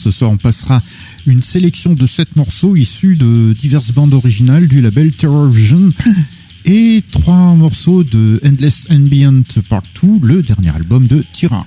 [0.00, 0.80] Ce soir, on passera
[1.26, 5.90] une sélection de sept morceaux issus de diverses bandes originales du label Terror Vision
[6.64, 11.66] et trois morceaux de Endless Ambient Part 2, le dernier album de Tira.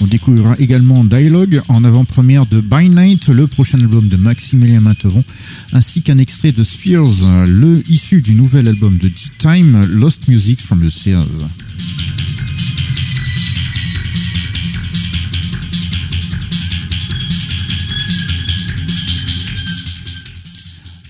[0.00, 5.24] On découvrira également Dialogue en avant-première de By Night, le prochain album de Maximilien Materon,
[5.72, 10.84] ainsi qu'un extrait de Spheres, le issu du nouvel album de D-Time, Lost Music from
[10.84, 11.48] the Spheres.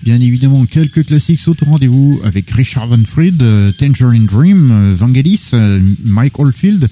[0.01, 3.43] Bien évidemment, quelques classiques sont au rendez-vous avec Richard Van Fried,
[3.77, 5.51] Tangerine Dream, Vangelis,
[6.03, 6.89] Mike Oldfield,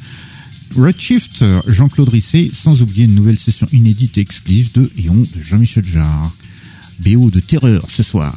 [0.76, 5.84] Redshift, Jean-Claude Risset, sans oublier une nouvelle session inédite et exclusive de Eon de Jean-Michel
[5.86, 6.32] Jarre.
[7.00, 8.36] BO de terreur ce soir.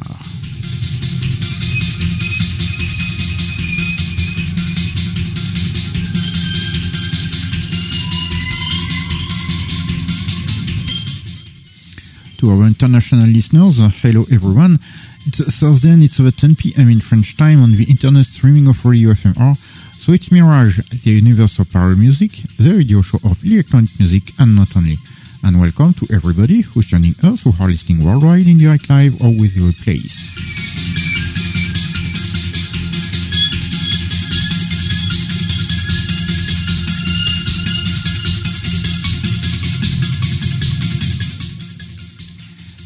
[12.37, 14.79] To our international listeners, hello everyone.
[15.27, 16.89] It's Thursday and it's over 10 p.m.
[16.89, 19.55] in French time on the internet streaming of Radio FMR.
[20.01, 24.75] So it's Mirage, the universal power music, the radio show of electronic music and not
[24.75, 24.97] only.
[25.43, 29.33] And welcome to everybody who's joining us who are listening worldwide in the live or
[29.39, 30.13] with your replays.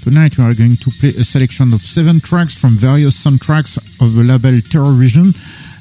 [0.06, 4.16] Tonight we are going to play a selection of seven tracks from various soundtracks of
[4.16, 5.34] the label Terror Vision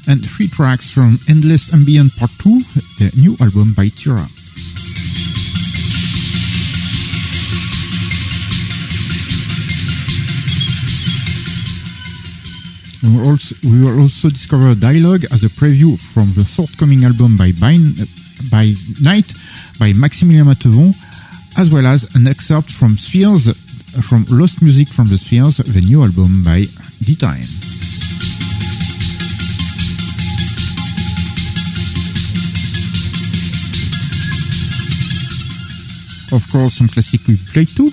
[0.09, 2.59] and three tracks from Endless Ambient Part 2,
[2.99, 4.27] the new album by Tira.
[13.05, 17.37] We will also, we will also discover Dialogue as a preview from the forthcoming album
[17.37, 17.77] by, by,
[18.49, 19.31] by Night
[19.77, 20.89] by Maximilien Matevon,
[21.59, 23.53] as well as an excerpt from Spheres,
[24.09, 26.65] from Lost Music from the Spheres, the new album by
[27.03, 27.45] D-Time.
[36.33, 37.91] Of course, some classic we played too,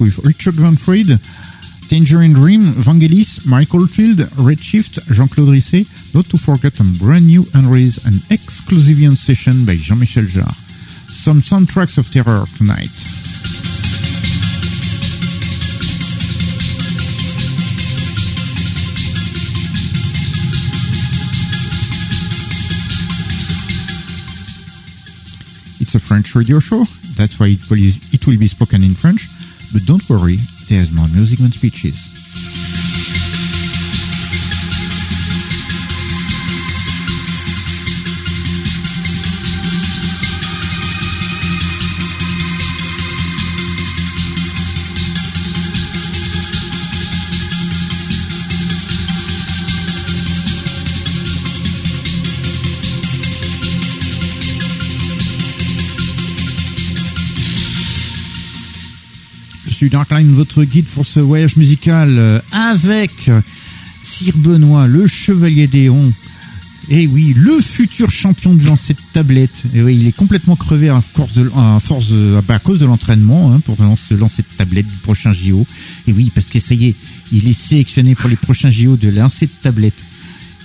[0.00, 1.20] with Richard Van Fried,
[1.88, 8.04] Tangerine Dream, Vangelis, Michael Field, Redshift, Jean-Claude Risset, not to forget a brand new unreleased
[8.06, 10.54] and exclusive session by Jean-Michel Jarre.
[11.12, 12.90] Some soundtracks of terror tonight.
[25.80, 26.84] It's a French radio show,
[27.16, 29.28] that's why it it will be spoken in French,
[29.72, 30.38] but don't worry,
[30.68, 32.13] there's more music than speeches.
[59.90, 63.30] Darkline, votre guide pour ce voyage musical euh, avec
[64.02, 66.12] Sir Benoît, le chevalier d'Éon,
[66.90, 69.62] Et oui, le futur champion de lancer de tablette.
[69.74, 72.86] Et oui, il est complètement crevé à cause de, à force de, bah, cause de
[72.86, 75.66] l'entraînement hein, pour lancer, lancer de tablette du prochain JO.
[76.06, 79.52] Et oui, parce que ça il est sélectionné pour les prochains JO de lancer de
[79.62, 79.94] tablette.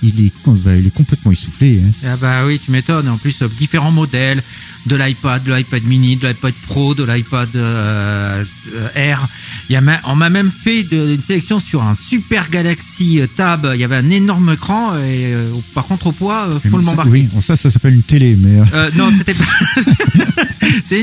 [0.02, 1.82] Il est, bah, il est complètement essoufflé.
[1.84, 1.90] Hein.
[2.06, 3.08] Ah bah oui, tu m'étonnes.
[3.08, 4.42] En plus, euh, différents modèles
[4.86, 8.42] de l'iPad, de l'iPad mini, de l'iPad Pro, de l'iPad euh,
[8.74, 9.28] euh, Air.
[9.68, 13.20] Il y a, ma- on m'a même fait de- une sélection sur un Super Galaxy
[13.20, 13.70] euh, Tab.
[13.74, 17.10] Il y avait un énorme écran et euh, par contre au poids, faut le m'embarquer.
[17.10, 18.58] oui, bon, ça, ça s'appelle une télé, mais.
[18.58, 20.42] euh, Euh, non, c'était pas.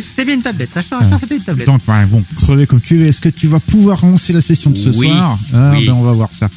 [0.02, 0.70] c'était bien une tablette.
[0.74, 1.68] Ça, je te rassure, c'était une tablette.
[1.68, 4.78] Donc, bon, crevé comme tu es, est-ce que tu vas pouvoir lancer la session de
[4.78, 5.08] ce Oui.
[5.08, 5.86] soir Ah, Oui.
[5.86, 6.50] ben, on va voir ça.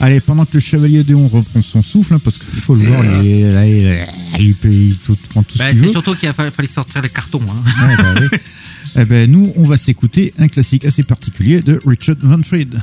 [0.00, 3.04] Allez, pendant que le chevalier Déon reprend son souffle, hein, parce qu'il faut le voir,
[3.22, 4.06] il, est, là, il, est-
[4.40, 5.92] il peut- il tout- prend tout Bah, ce qu'il c'est veut.
[5.92, 7.40] surtout qu'il a fallu fallait sortir les cartons.
[7.48, 7.86] Hein.
[7.88, 8.38] Ouais, bah oui.
[8.96, 12.78] Eh ben, nous, on va s'écouter un classique assez particulier de Richard Van Fried.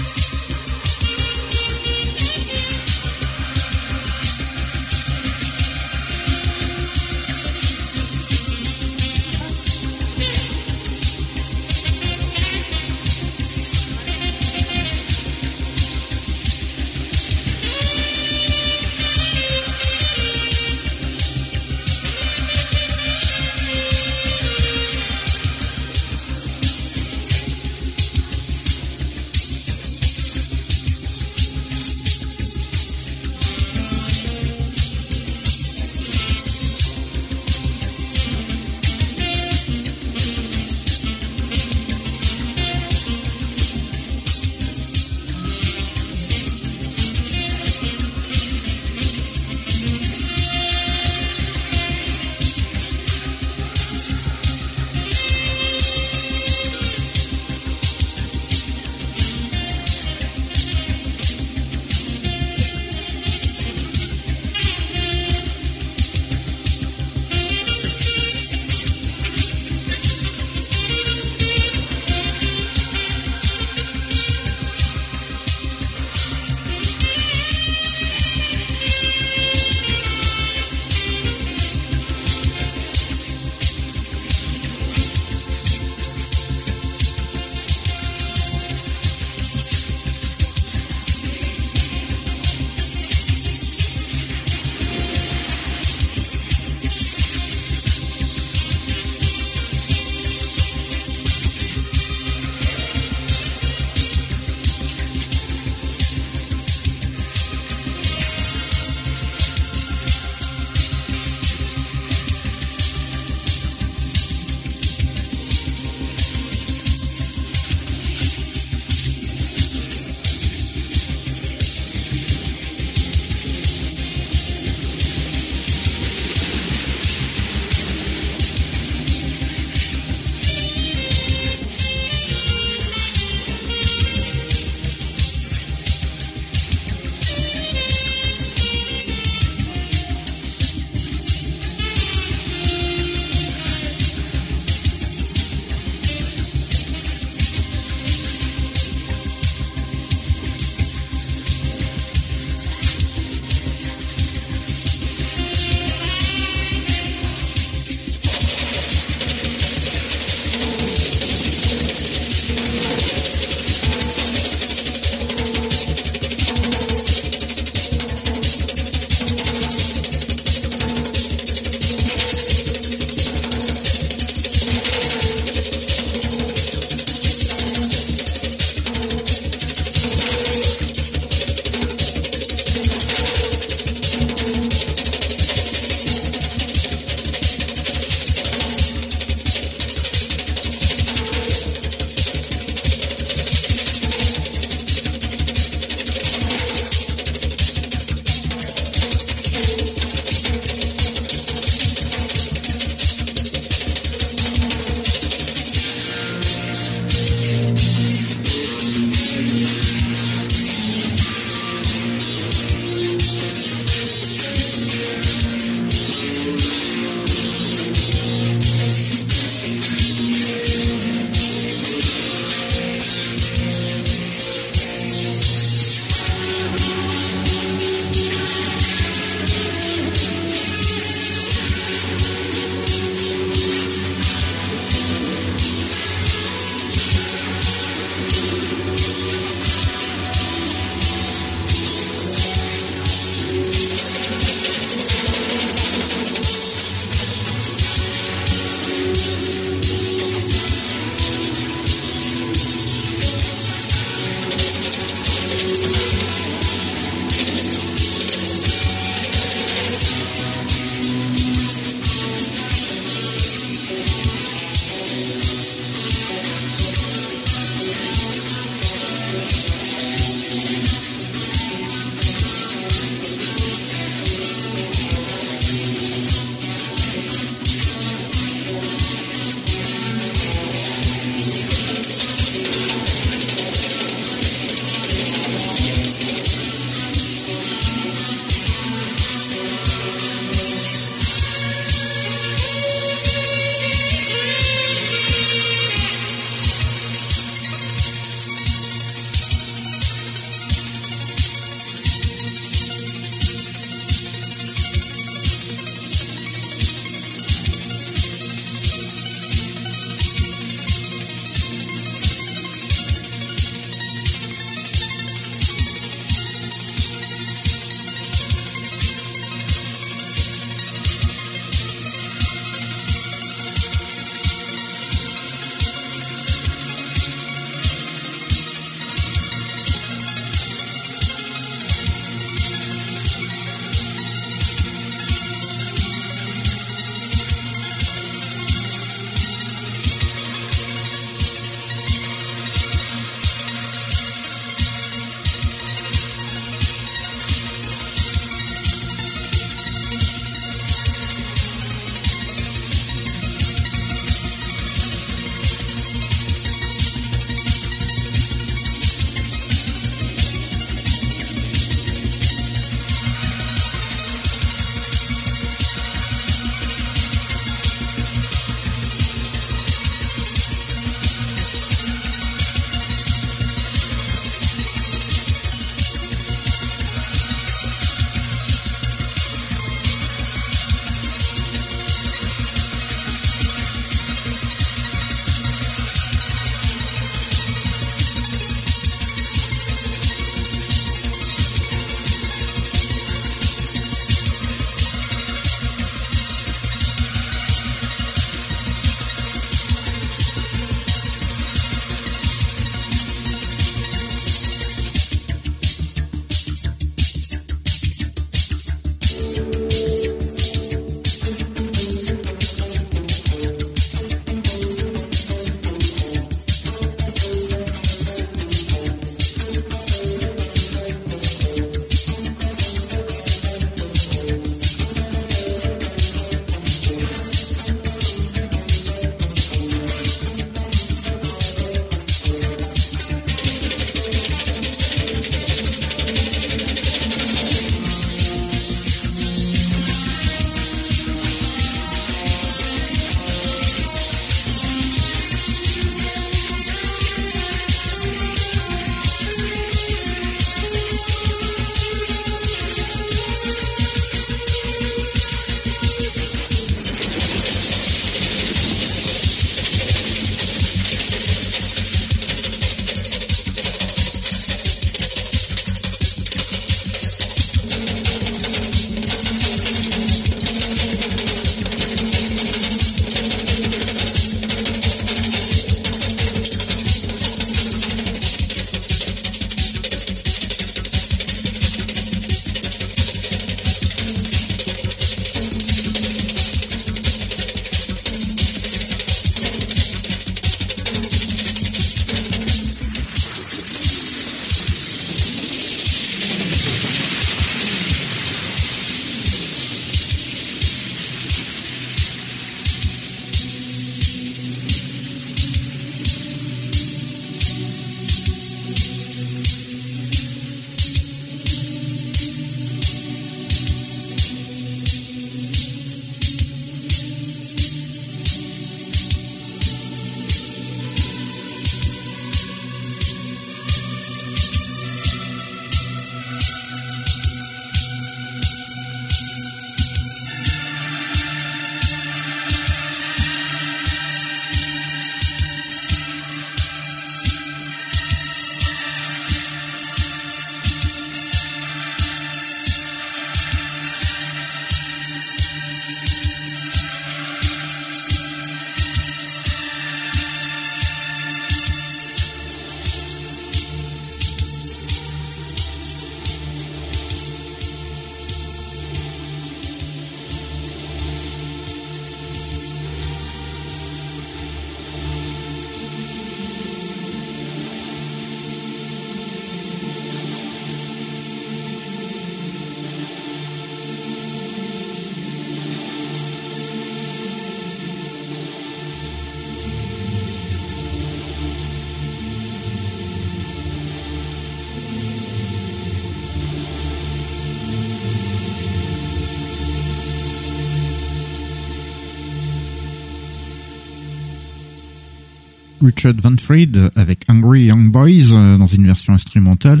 [596.16, 600.00] Richard Van Fried avec Angry Young Boys euh, dans une version instrumentale.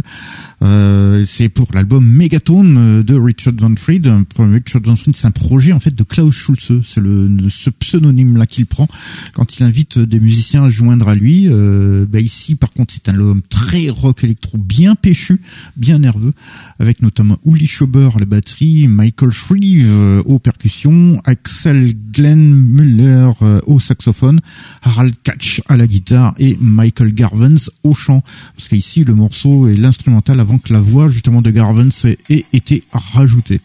[0.66, 4.10] Euh, c'est pour l'album Megatone euh, de Richard Van Fried.
[4.38, 6.82] Richard Van Fried, c'est un projet en fait de Klaus Schulze.
[6.84, 8.88] C'est le, ce pseudonyme là qu'il prend
[9.32, 11.48] quand il invite des musiciens à joindre à lui.
[11.48, 15.40] bah ici, par contre, c'est un album très rock électro, bien péchu,
[15.76, 16.32] bien nerveux,
[16.78, 23.30] avec notamment Uli Schober à la batterie, Michael Shreve aux percussions, Axel Glenn Müller
[23.66, 24.40] au saxophone,
[24.82, 28.22] Harald Katch à la guitare et Michael Garvens au chant.
[28.56, 32.84] Parce qu'ici, le morceau est l'instrumental avant que la voix justement de Garvens ait été
[32.92, 33.60] rajoutée.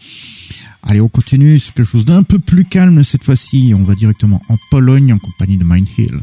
[0.83, 3.73] Allez, on continue, c'est quelque chose d'un peu plus calme cette fois-ci.
[3.75, 5.65] On va directement en Pologne en compagnie de
[5.97, 6.21] Hill.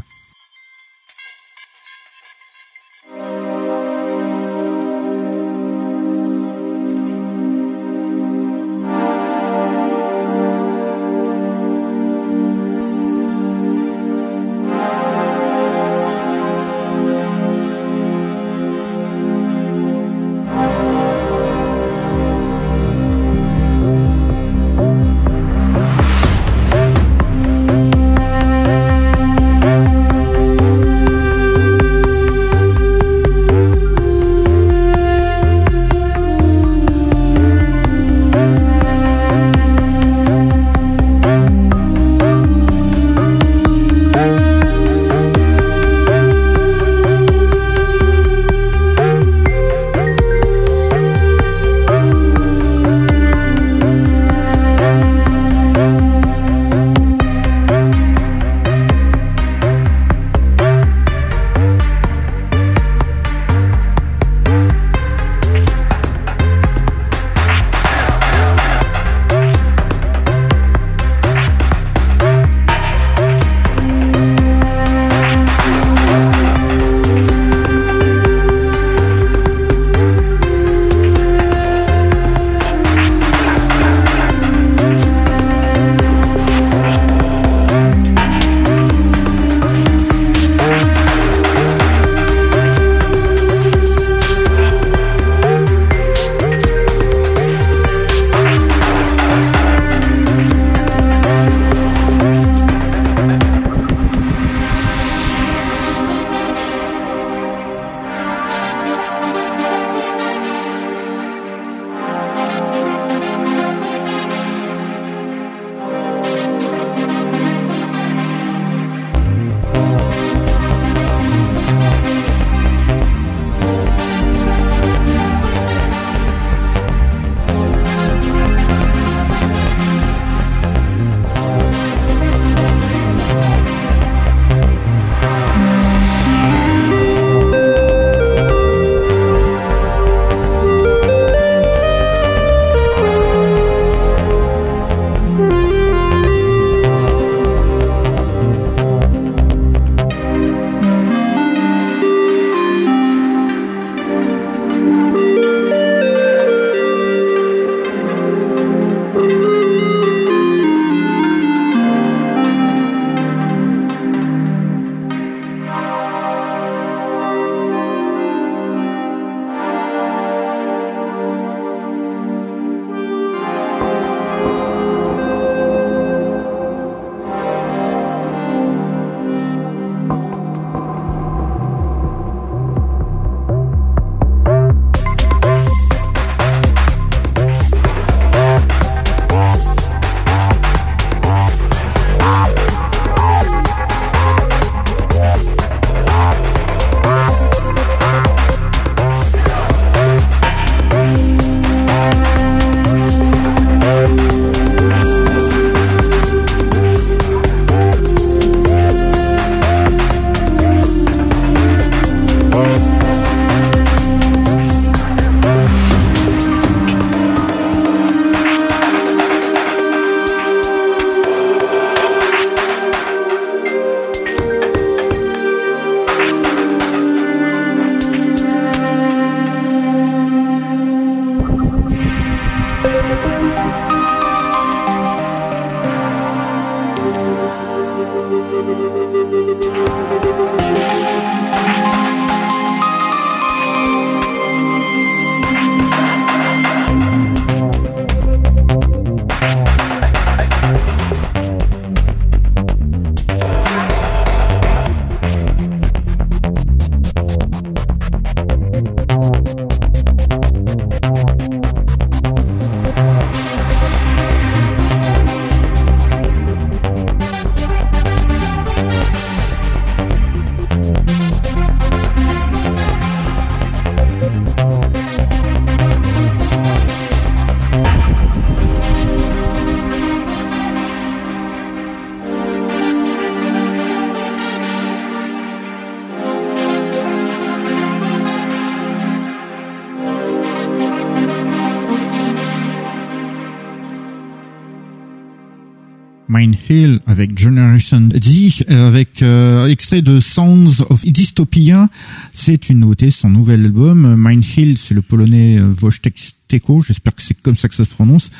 [297.05, 301.89] Avec Generation Z, avec euh, extrait de Sounds of Dystopia.
[302.33, 304.15] C'est une nouveauté, son nouvel album.
[304.17, 306.15] Mine Hill, c'est le polonais euh, Wojtek
[306.47, 308.31] Teko, j'espère que c'est comme ça que ça se prononce,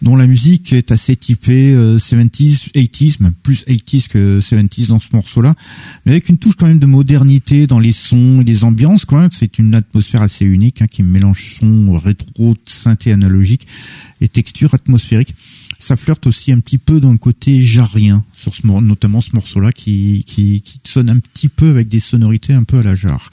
[0.00, 5.08] dont la musique est assez typée 70s, 80s, même plus 80s que 70s dans ce
[5.12, 5.54] morceau-là,
[6.06, 9.04] mais avec une touche quand même de modernité dans les sons et les ambiances.
[9.04, 9.28] Quoi.
[9.32, 13.66] C'est une atmosphère assez unique hein, qui mélange son rétro, synthé analogique
[14.22, 15.34] et texture atmosphérique
[15.78, 19.72] ça flirte aussi un petit peu dans le côté jarrien sur ce notamment ce morceau-là
[19.72, 20.24] qui,
[20.84, 23.30] sonne un petit peu avec des sonorités un peu à la jarre.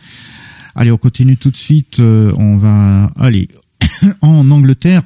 [0.75, 1.99] Allez, on continue tout de suite.
[1.99, 3.47] Euh, on va aller
[4.21, 5.03] en Angleterre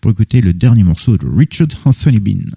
[0.00, 2.50] pour écouter le dernier morceau de Richard Anthony Bean.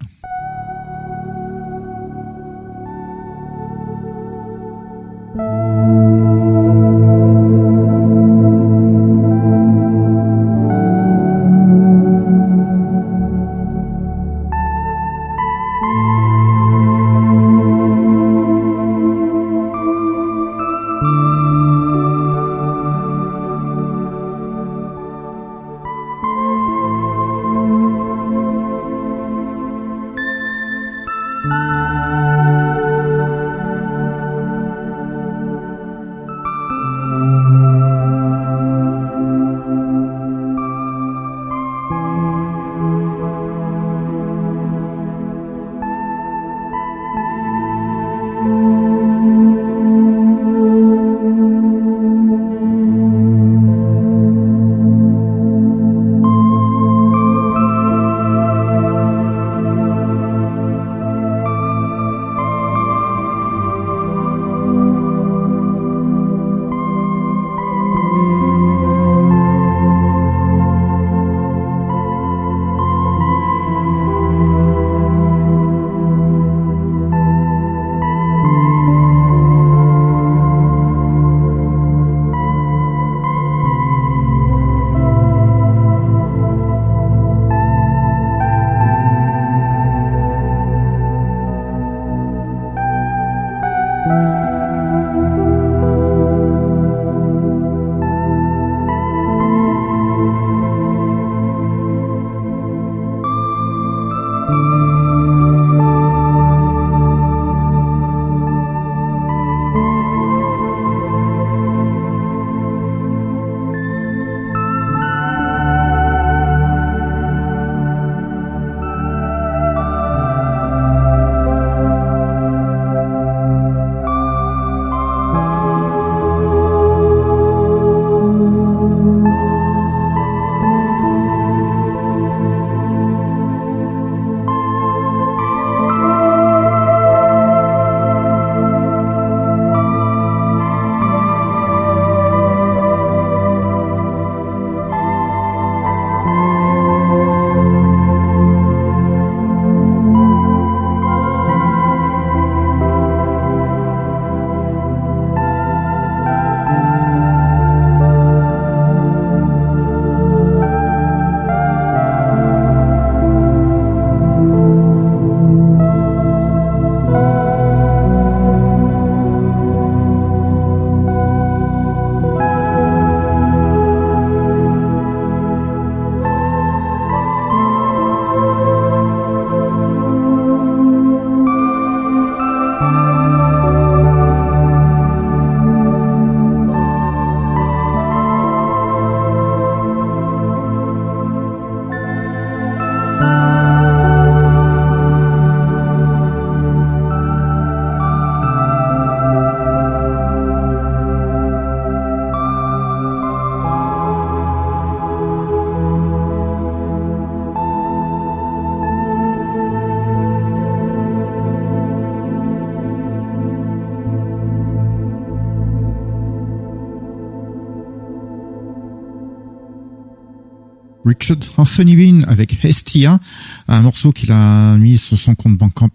[221.56, 223.20] Anthony Bean avec Hestia,
[223.68, 225.88] un morceau qu'il a mis sur son compte bancaire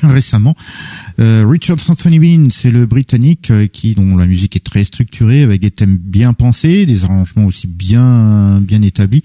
[0.02, 0.54] récemment.
[1.18, 5.42] Euh, Richard Anthony Bean, c'est le Britannique euh, qui dont la musique est très structurée
[5.42, 9.22] avec des thèmes bien pensés, des arrangements aussi bien bien établis.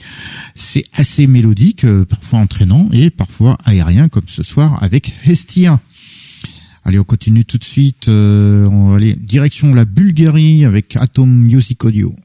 [0.56, 5.80] C'est assez mélodique, euh, parfois entraînant et parfois aérien comme ce soir avec Hestia.
[6.84, 8.08] Allez, on continue tout de suite.
[8.10, 12.16] on va aller direction la Bulgarie avec Atom Music Audio.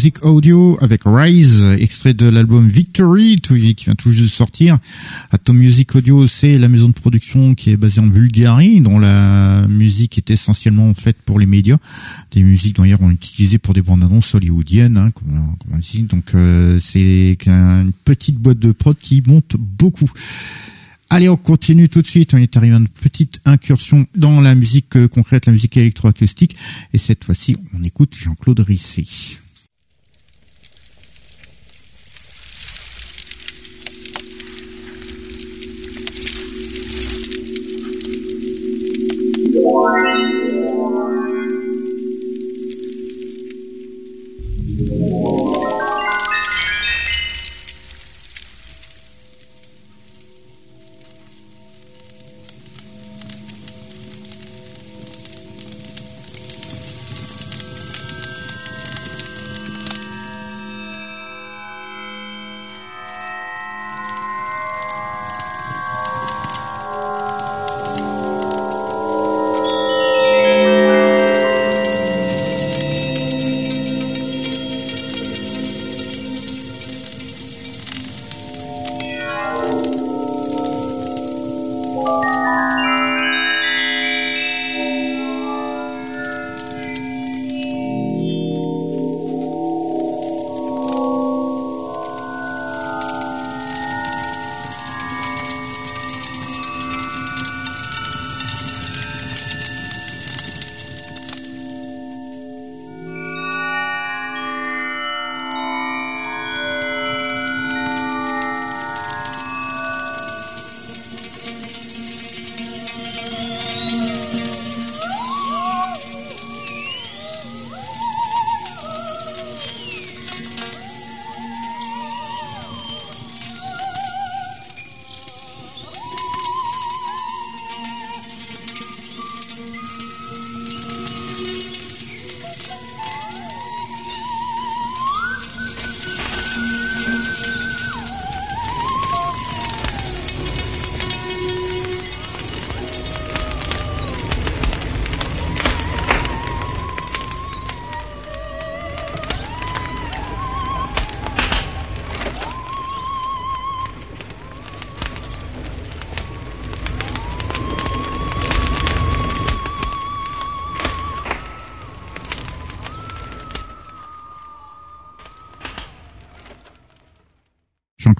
[0.00, 4.78] Music Audio avec Rise, extrait de l'album Victory, qui vient tout juste de sortir.
[5.30, 9.66] Atom Music Audio, c'est la maison de production qui est basée en Bulgarie, dont la
[9.68, 11.76] musique est essentiellement faite pour les médias.
[12.30, 16.02] Des musiques d'ailleurs ont utilisé pour des bandes annonces hollywoodiennes, hein, comme, on.
[16.04, 20.10] Donc euh, c'est une petite boîte de prod qui monte beaucoup.
[21.10, 22.32] Allez, on continue tout de suite.
[22.32, 26.56] On est arrivé à une petite incursion dans la musique euh, concrète, la musique électroacoustique.
[26.94, 29.04] Et cette fois-ci, on écoute Jean-Claude Risset.
[39.62, 40.40] Thank
[44.80, 45.39] you.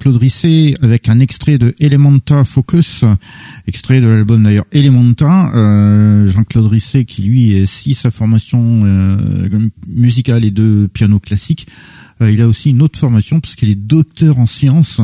[0.01, 3.05] Claude Risset avec un extrait de Elementa Focus,
[3.67, 5.51] extrait de l'album d'ailleurs Elementa.
[5.53, 9.47] Euh, Jean-Claude Risset qui lui est si sa formation euh,
[9.85, 11.67] musicale et de piano classique,
[12.19, 15.01] euh, il a aussi une autre formation puisqu'il est docteur en sciences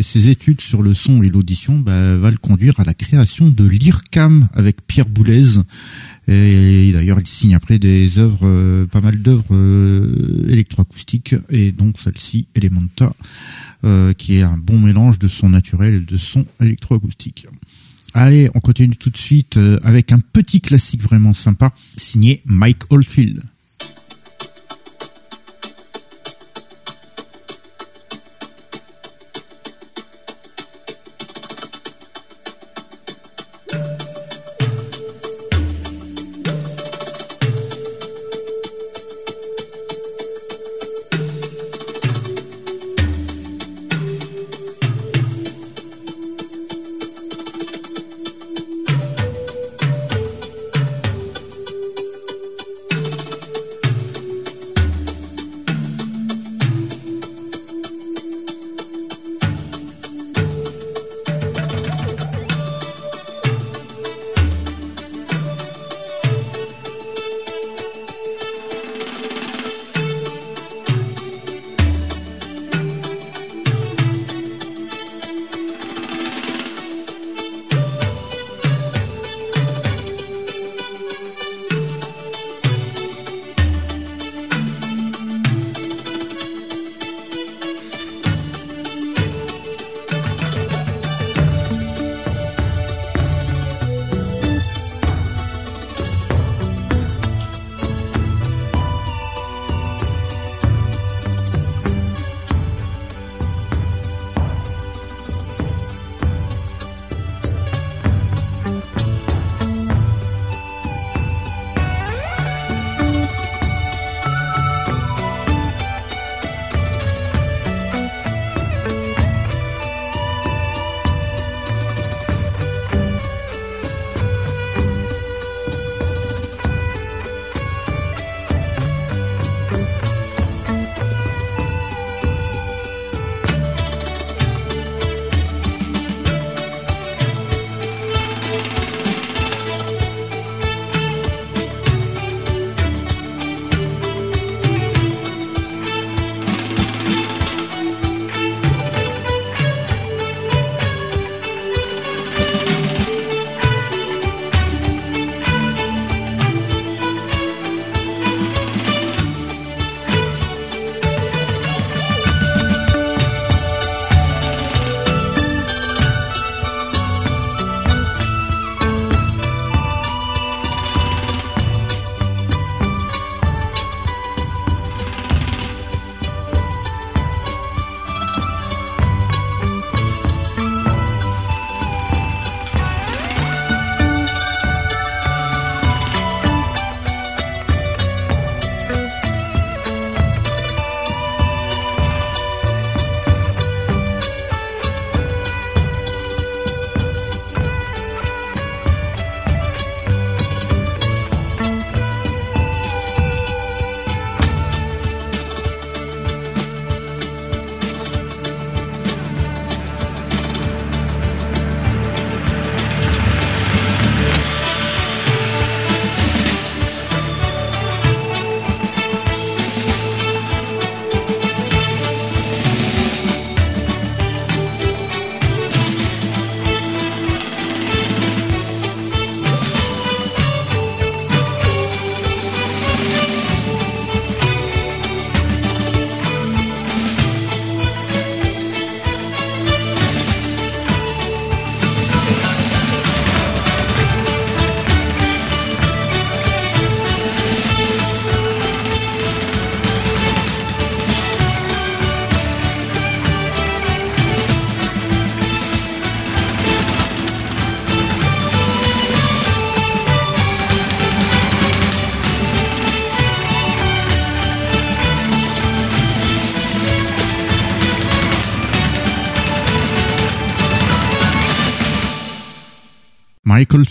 [0.00, 3.48] et ses études sur le son et l'audition bah, va le conduire à la création
[3.48, 5.60] de l'IRCAM avec Pierre Boulez.
[6.28, 9.54] Et, d'ailleurs, il signe après des œuvres, pas mal d'œuvres
[10.48, 13.14] électroacoustiques, et donc celle-ci, Elementa.
[13.82, 17.46] Euh, qui est un bon mélange de son naturel et de son électroacoustique.
[18.12, 22.82] Allez, on continue tout de suite euh, avec un petit classique vraiment sympa, signé Mike
[22.90, 23.40] Oldfield.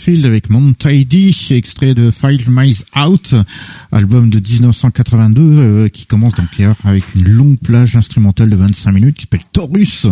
[0.00, 3.34] Field avec Montidy, extrait de Five Miles Out,
[4.00, 8.92] album de 1982 euh, qui commence donc hier avec une longue plage instrumentale de 25
[8.92, 10.06] minutes qui s'appelle Taurus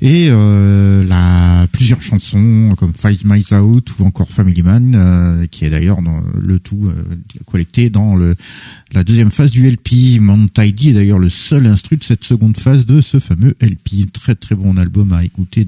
[0.00, 5.64] et euh, la, plusieurs chansons comme Five Miles Out ou encore Family Man euh, qui
[5.64, 6.88] est d'ailleurs dans le tout
[7.44, 8.36] collecté dans le
[8.92, 10.20] la deuxième phase du LP.
[10.20, 14.12] Montidy est d'ailleurs le seul instru de cette seconde phase de ce fameux LP.
[14.12, 15.66] Très très bon album à écouter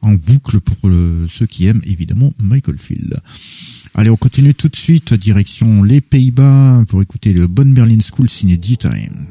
[0.00, 0.90] en boucle pour
[1.28, 3.20] ceux qui aiment évidemment Michael Field.
[3.96, 8.28] Allez, on continue tout de suite, direction les Pays-Bas pour écouter le Bonne Berlin School
[8.28, 9.28] signé D-Time.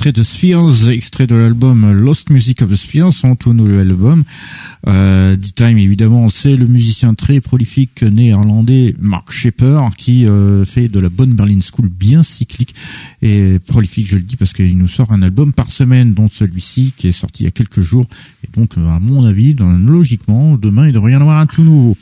[0.00, 4.24] Extrait de Spheres, extrait de l'album Lost Music of the Spheres, son tout nouvel album.
[4.86, 11.00] Euh, D-Time, évidemment, c'est le musicien très prolifique néerlandais Mark Shepper qui euh, fait de
[11.00, 12.74] la bonne Berlin School bien cyclique
[13.20, 16.94] et prolifique, je le dis, parce qu'il nous sort un album par semaine, dont celui-ci
[16.96, 18.06] qui est sorti il y a quelques jours.
[18.42, 21.94] Et donc, à mon avis, logiquement, demain, il devrait y en avoir un tout nouveau.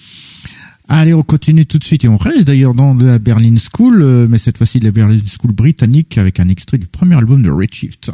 [0.91, 4.26] Allez, on continue tout de suite et on reste d'ailleurs dans la Berlin School, euh,
[4.26, 7.51] mais cette fois-ci de la Berlin School britannique avec un extrait du premier album de
[7.51, 8.11] Redshift.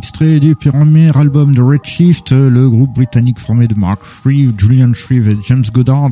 [0.00, 5.28] Extrait du premier album de Redshift, le groupe britannique formé de Mark Shreve, Julian Shreve
[5.28, 6.08] et James Goddard.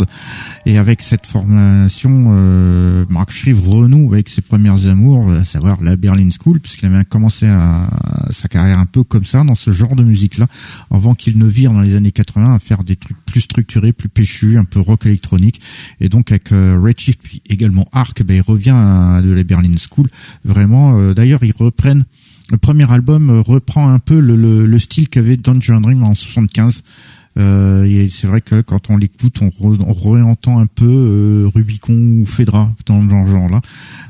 [0.66, 5.96] Et avec cette formation, euh, Mark Shreve renoue avec ses premières amours, à savoir la
[5.96, 7.88] Berlin School, puisqu'il avait commencé à,
[8.30, 10.48] sa carrière un peu comme ça, dans ce genre de musique-là,
[10.90, 14.10] avant qu'il ne vire dans les années 80 à faire des trucs plus structurés, plus
[14.10, 15.62] péchus, un peu rock électronique.
[15.98, 19.72] Et donc avec euh, Redshift, puis également Arc, ben, il revient à, de la Berlin
[19.78, 20.08] School.
[20.44, 22.04] Vraiment, euh, d'ailleurs, ils reprennent
[22.50, 24.36] le premier album euh, reprend un peu le,
[24.66, 26.82] le, style qu'avait Dungeon Dream en 75.
[27.38, 32.26] Euh, c'est vrai que quand on l'écoute, on, on réentend un peu euh, Rubicon ou
[32.26, 33.60] Fedra dans le genre-là.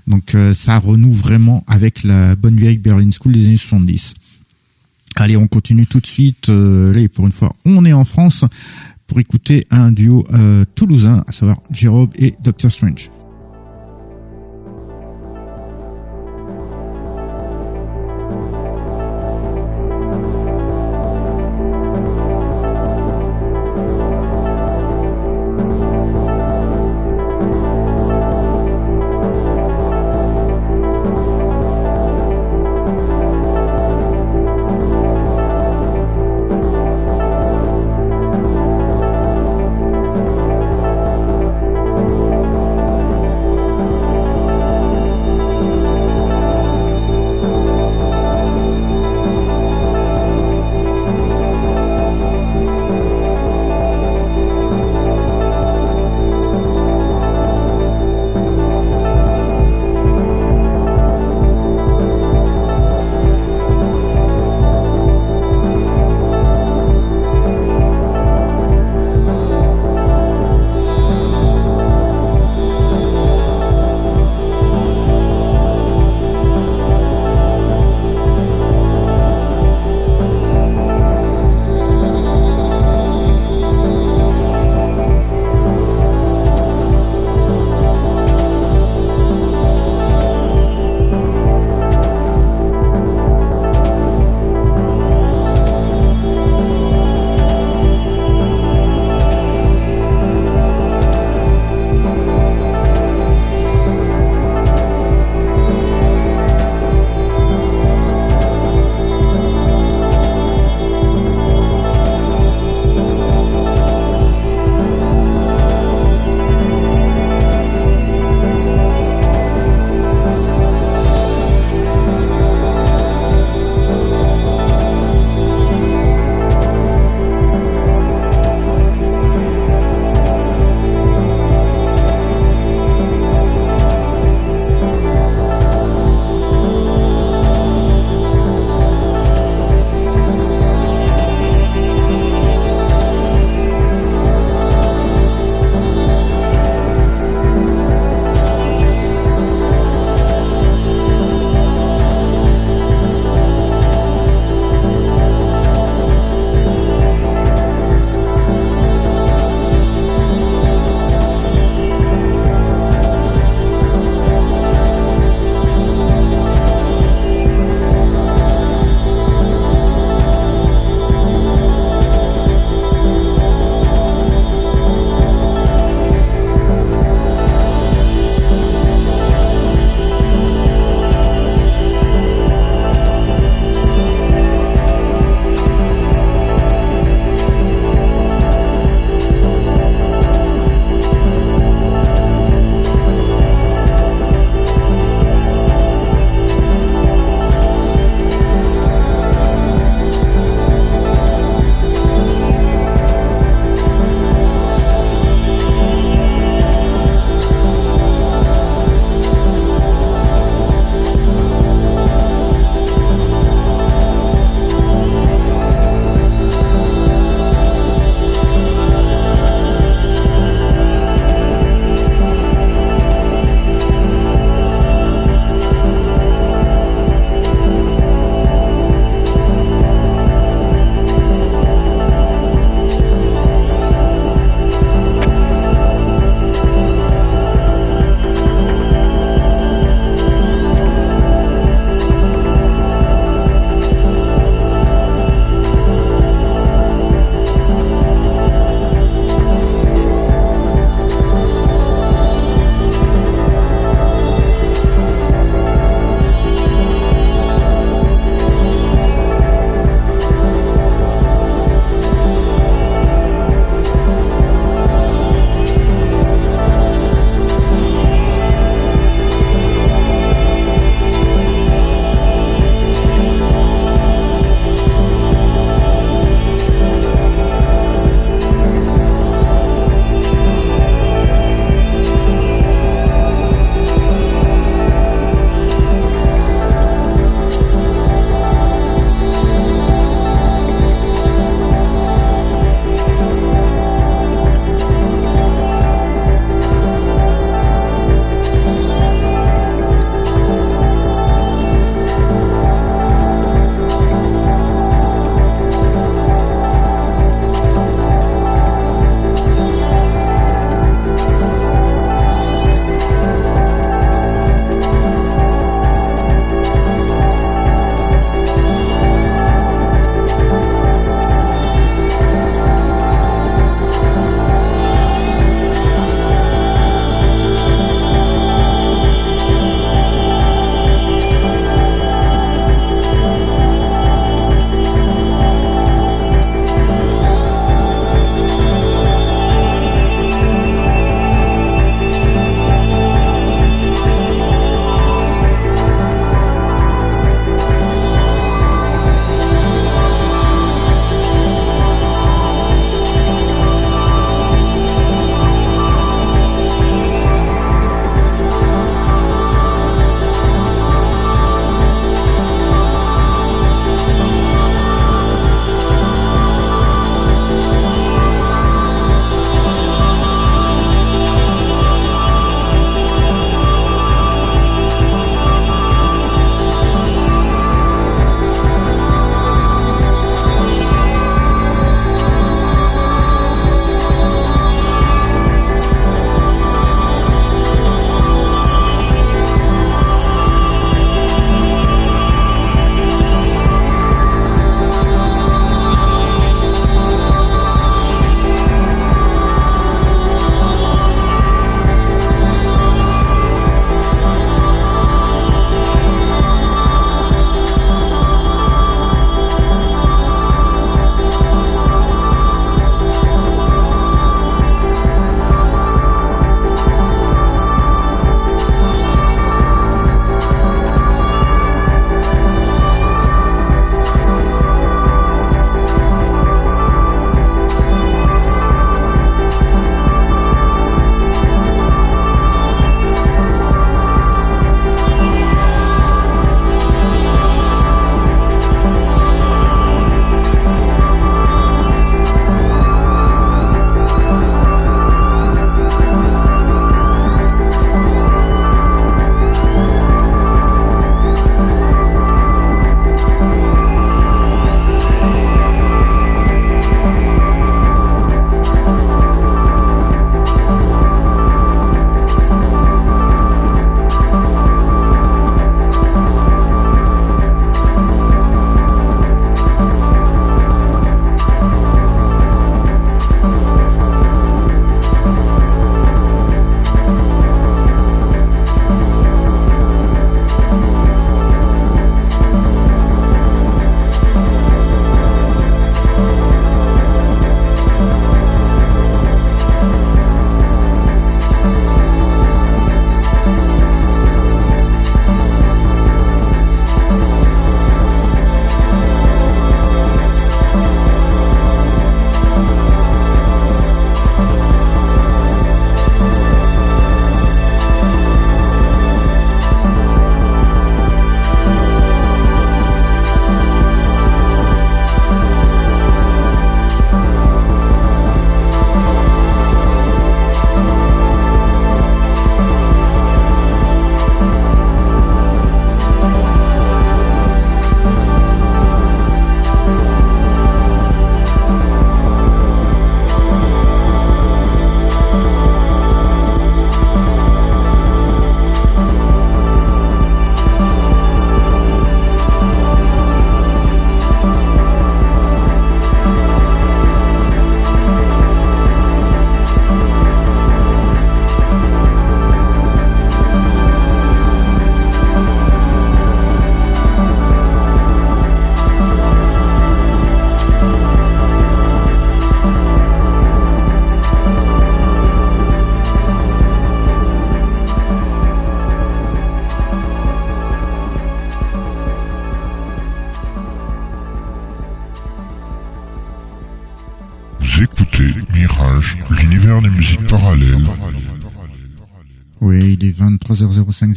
[0.07, 4.15] Donc euh, ça renoue vraiment avec la bonne vieille Berlin School des années 70.
[5.17, 6.49] Allez, on continue tout de suite.
[6.49, 8.45] Euh, allez, pour une fois, on est en France
[9.07, 13.11] pour écouter un duo euh, toulousain, à savoir Jérôme et Doctor Strange.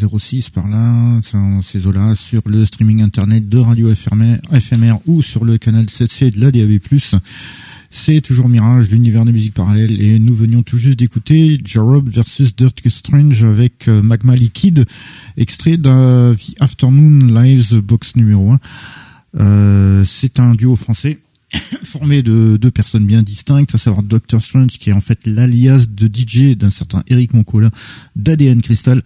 [0.07, 1.19] 06 par là,
[1.63, 6.41] ces eaux-là, sur le streaming internet de Radio FMR, ou sur le canal 7C de
[6.41, 6.79] la DAB+.
[7.93, 12.55] C'est toujours Mirage, l'univers des musiques parallèles, et nous venions tout juste d'écouter Jarob versus
[12.55, 14.85] Dirk Strange avec euh, Magma Liquid,
[15.35, 18.59] extrait d'un Afternoon Lives box numéro 1.
[19.39, 21.19] Euh, c'est un duo français
[21.83, 24.41] formé de deux personnes bien distinctes, à savoir Dr.
[24.41, 27.69] Strange, qui est en fait l'alias de DJ d'un certain Eric Moncola
[28.15, 29.01] d'ADN Crystal,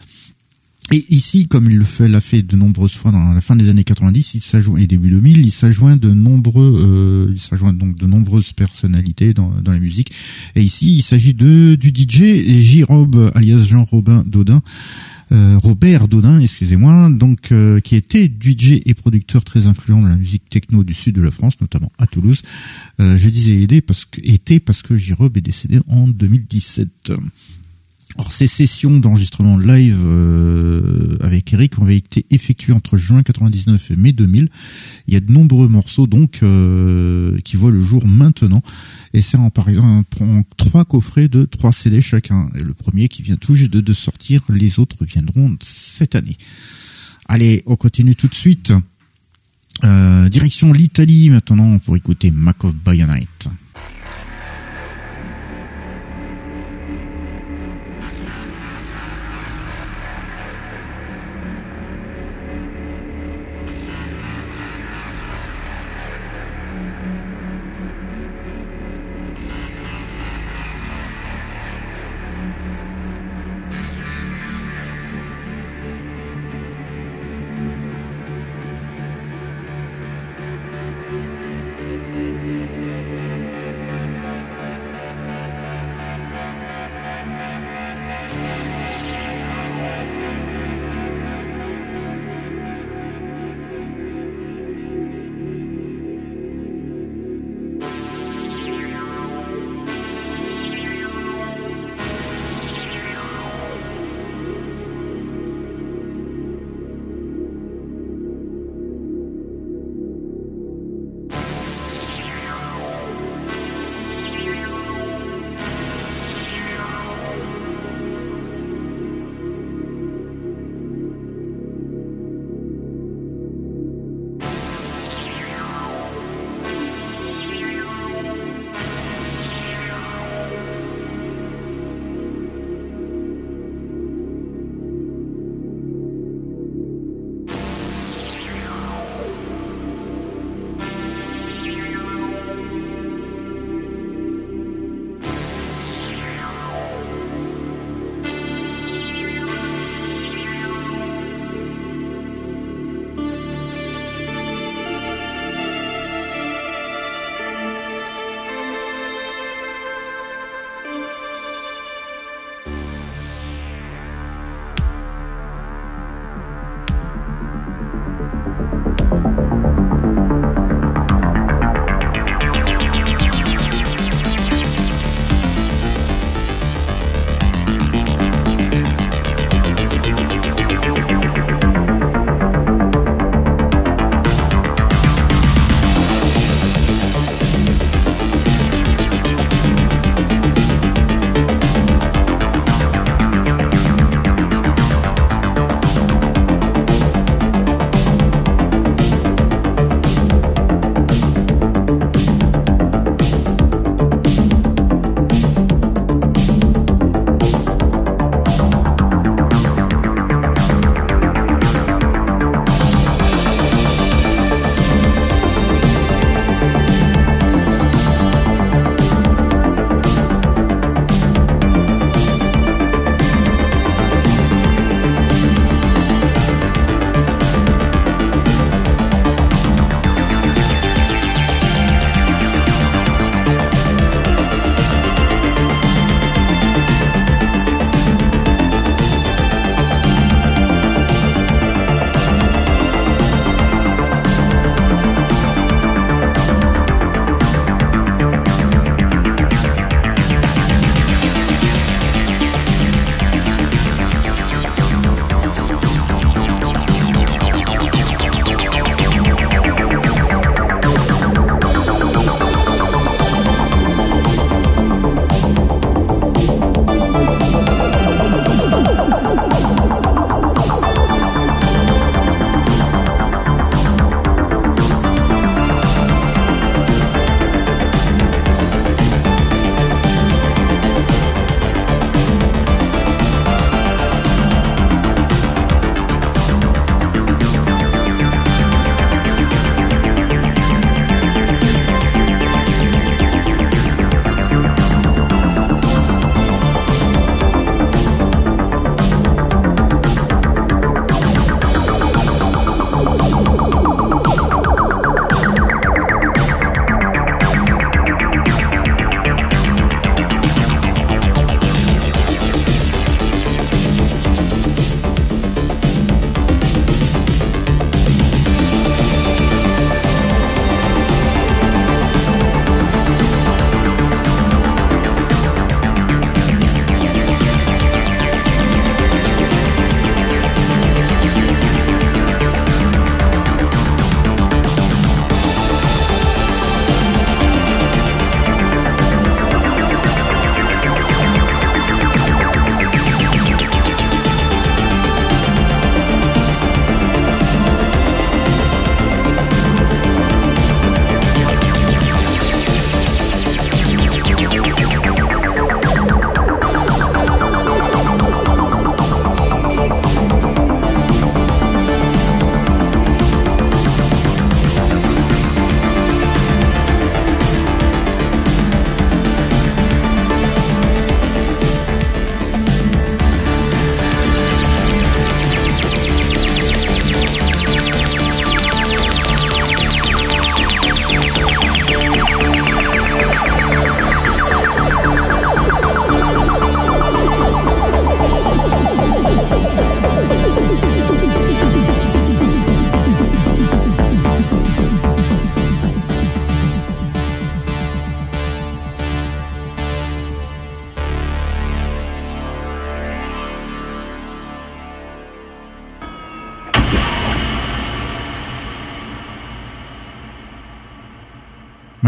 [0.91, 3.69] et ici, comme il le fait, l'a fait de nombreuses fois dans la fin des
[3.69, 7.95] années 90, il s'ajoute et début 2000, il s'ajoint de nombreux, euh, il s'ajoint donc
[7.95, 10.11] de nombreuses personnalités dans, dans la musique.
[10.55, 14.61] Et ici, il s'agit de du DJ J-Rob, alias Jean-Robin Dodin.
[15.31, 20.17] Euh, Robert Dodin, excusez-moi, donc euh, qui était DJ et producteur très influent dans la
[20.17, 22.41] musique techno du sud de la France, notamment à Toulouse.
[22.99, 27.11] Euh, je disais aidé parce que était parce que J-Rob est décédé en 2017.
[28.17, 33.95] Or, ces sessions d'enregistrement live euh, avec Eric ont été effectuées entre juin 99 et
[33.97, 34.47] mai 2000.
[35.07, 38.61] Il y a de nombreux morceaux donc euh, qui voient le jour maintenant.
[39.13, 40.05] Et c'est en par exemple
[40.55, 42.49] trois coffrets de trois CD chacun.
[42.55, 46.37] Et le premier qui vient tout juste de, sortir, les autres viendront cette année.
[47.27, 48.71] Allez, on continue tout de suite.
[49.83, 53.49] Euh, direction l'Italie maintenant pour écouter Mac of Night.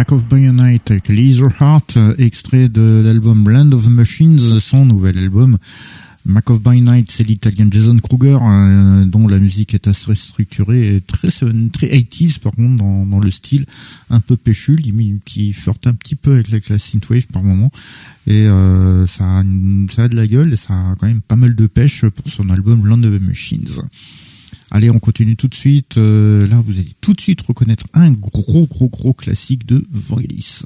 [0.09, 1.09] Mac of Night avec
[1.59, 5.57] Heart, extrait de l'album Land of Machines, son nouvel album.
[6.23, 10.95] Mac of By Night, c'est l'italien Jason Kruger, euh, dont la musique est assez structurée
[10.95, 13.65] et très, très 80s par contre dans, le style,
[14.09, 14.79] un peu péchule,
[15.25, 17.69] qui flirte un petit peu avec la, synthwave par moment.
[18.27, 19.43] Et euh, ça, a
[19.93, 22.31] ça a de la gueule et ça a quand même pas mal de pêche pour
[22.31, 23.67] son album Land of Machines.
[24.71, 25.97] Allez, on continue tout de suite.
[25.97, 30.61] Euh, là, vous allez tout de suite reconnaître un gros, gros, gros classique de Vangelis.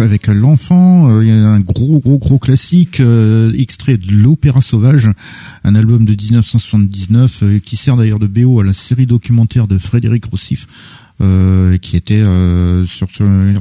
[0.00, 4.62] Avec l'enfant, euh, il y a un gros gros gros classique euh, extrait de l'Opéra
[4.62, 5.10] sauvage,
[5.62, 9.76] un album de 1979 euh, qui sert d'ailleurs de BO à la série documentaire de
[9.76, 10.66] Frédéric Rossif.
[11.82, 12.24] qui était
[12.86, 13.08] sur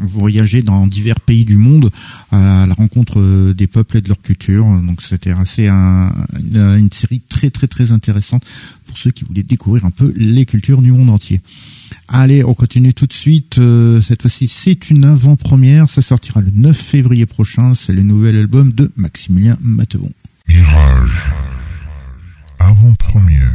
[0.01, 1.91] voyager dans divers pays du monde
[2.31, 4.65] à la rencontre des peuples et de leur culture.
[4.87, 6.13] Donc c'était assez un,
[6.55, 8.43] une série très très très intéressante
[8.85, 11.41] pour ceux qui voulaient découvrir un peu les cultures du monde entier.
[12.11, 13.59] Allez, on continue tout de suite.
[13.59, 15.87] Euh, cette fois-ci, c'est une avant-première.
[15.87, 17.75] Ça sortira le 9 février prochain.
[17.75, 20.09] C'est le nouvel album de Maximilien Matevon.
[20.47, 21.31] Mirage.
[22.57, 23.53] Avant-première.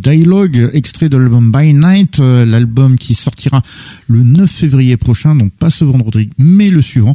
[0.00, 3.62] Dialogue, extrait de l'album By Night, euh, l'album qui sortira
[4.08, 7.14] le 9 février prochain, donc pas ce vendredi, mais le suivant.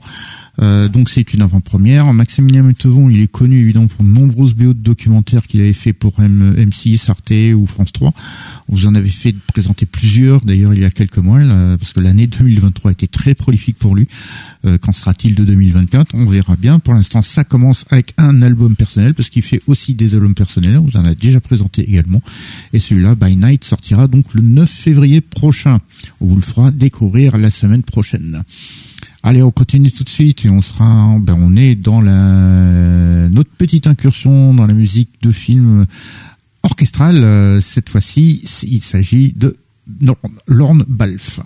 [0.60, 2.11] Euh, donc c'est une avant-première.
[2.14, 5.94] Maximilien Mutevon, il est connu évidemment pour de nombreuses BO de documentaires qu'il avait fait
[5.94, 8.14] pour M M6, Arte ou France 3.
[8.68, 11.40] Vous en avez fait présenter plusieurs, d'ailleurs il y a quelques mois,
[11.77, 14.07] parce que l'année 2023 a été très prolifique pour lui.
[14.65, 16.80] Euh, qu'en sera-t-il de 2024 On verra bien.
[16.80, 20.77] Pour l'instant, ça commence avec un album personnel, parce qu'il fait aussi des albums personnels.
[20.77, 22.22] On vous en a déjà présenté également.
[22.73, 25.80] Et celui-là, By Night, sortira donc le 9 février prochain.
[26.19, 28.44] On vous le fera découvrir la semaine prochaine.
[29.27, 33.49] Allez, on continue tout de suite et on sera, ben on est dans la notre
[33.49, 35.88] petite incursion dans la musique de film
[36.61, 37.23] orchestral.
[37.23, 39.57] Euh, cette fois-ci, il s'agit de
[40.45, 41.39] Lorne Balfe.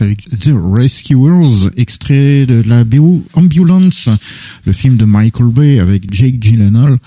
[0.00, 4.10] Avec The Rescuers, extrait de la BO Ambulance,
[4.66, 6.98] le film de Michael Bay avec Jake Gyllenhaal.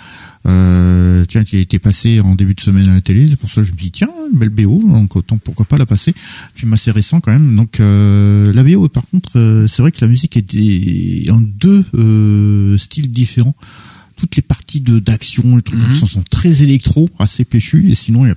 [0.45, 3.49] Euh, tiens, qui a été passé en début de semaine à la télé, c'est pour
[3.49, 6.13] ça que je me dis tiens, une belle BO, donc autant pourquoi pas la passer.
[6.55, 7.55] Film assez récent quand même.
[7.55, 11.85] Donc euh, la BO, par contre, euh, c'est vrai que la musique est en deux
[11.93, 13.55] euh, styles différents
[14.15, 15.97] toutes les parties de d'action, les trucs comme Mhm.
[15.99, 18.35] ça sont très électro, assez péchus, et sinon il y a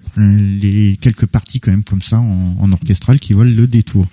[0.63, 4.07] les quelques parties quand même comme ça en, en orchestral qui valent le détour.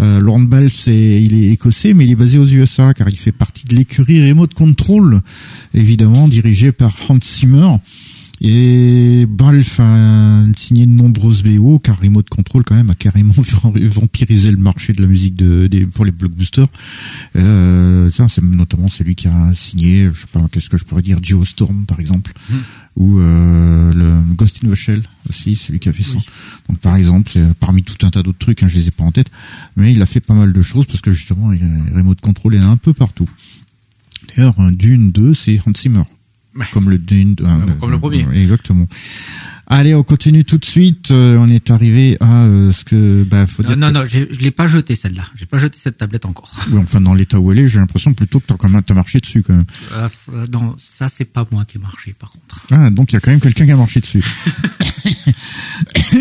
[0.00, 3.16] Euh, Laurent Balfe, c'est, il est écossais, mais il est basé aux USA car il
[3.16, 5.20] fait partie de l'écurie Remote Control,
[5.72, 7.68] évidemment dirigée par Hans Zimmer.
[8.46, 13.32] Et Balfe a signé de nombreuses BO car Remote Control quand même a carrément
[13.74, 16.66] vampirisé le marché de la musique de, des, pour les blockbusters.
[17.36, 21.00] Euh, ça, c'est notamment celui qui a signé, je sais pas, qu'est-ce que je pourrais
[21.00, 22.32] dire, Geostorm par exemple,
[22.96, 25.00] ou euh, le Ghost in the Shell
[25.30, 26.18] aussi, celui qui a fait ça.
[26.68, 29.04] Donc par exemple, c'est parmi tout un tas d'autres trucs, hein, je les ai pas
[29.04, 29.30] en tête,
[29.74, 31.62] mais il a fait pas mal de choses parce que justement, il,
[31.94, 33.28] Remote Control est un peu partout.
[34.28, 36.02] D'ailleurs, un Dune 2, c'est Hans Zimmer.
[36.72, 38.26] Comme le Dune, euh, comme le premier.
[38.34, 38.86] Exactement.
[39.66, 41.10] Allez, on continue tout de suite.
[41.10, 44.04] Euh, on est arrivé à euh, ce que, bah, faut Non, dire non, que- non,
[44.30, 45.24] je l'ai pas jeté celle-là.
[45.36, 46.50] J'ai pas jeté cette tablette encore.
[46.70, 48.94] Oui, enfin, dans l'état où elle est, j'ai l'impression plutôt que t'as quand même, t'as
[48.94, 49.64] marché dessus quand même.
[49.94, 52.66] Euh, euh, non, ça c'est pas moi qui ai marché par contre.
[52.72, 54.22] Ah, donc il y a quand même quelqu'un qui a marché dessus.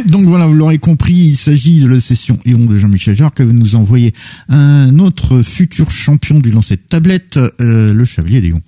[0.07, 3.43] donc voilà, vous l'aurez compris, il s'agit de la session Ion de Jean-Michel Jarre que
[3.43, 4.13] vous nous envoyez
[4.49, 8.61] un autre futur champion du lancer de tablette, euh, le Chevalier Léon.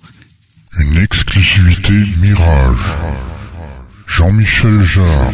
[0.78, 2.76] Une exclusivité Mirage.
[4.06, 5.32] Jean-Michel Jarre.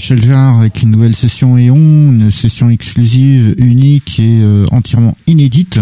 [0.00, 5.78] Jean-Michel Jarre avec une nouvelle session Eon, une session exclusive, unique et euh, entièrement inédite,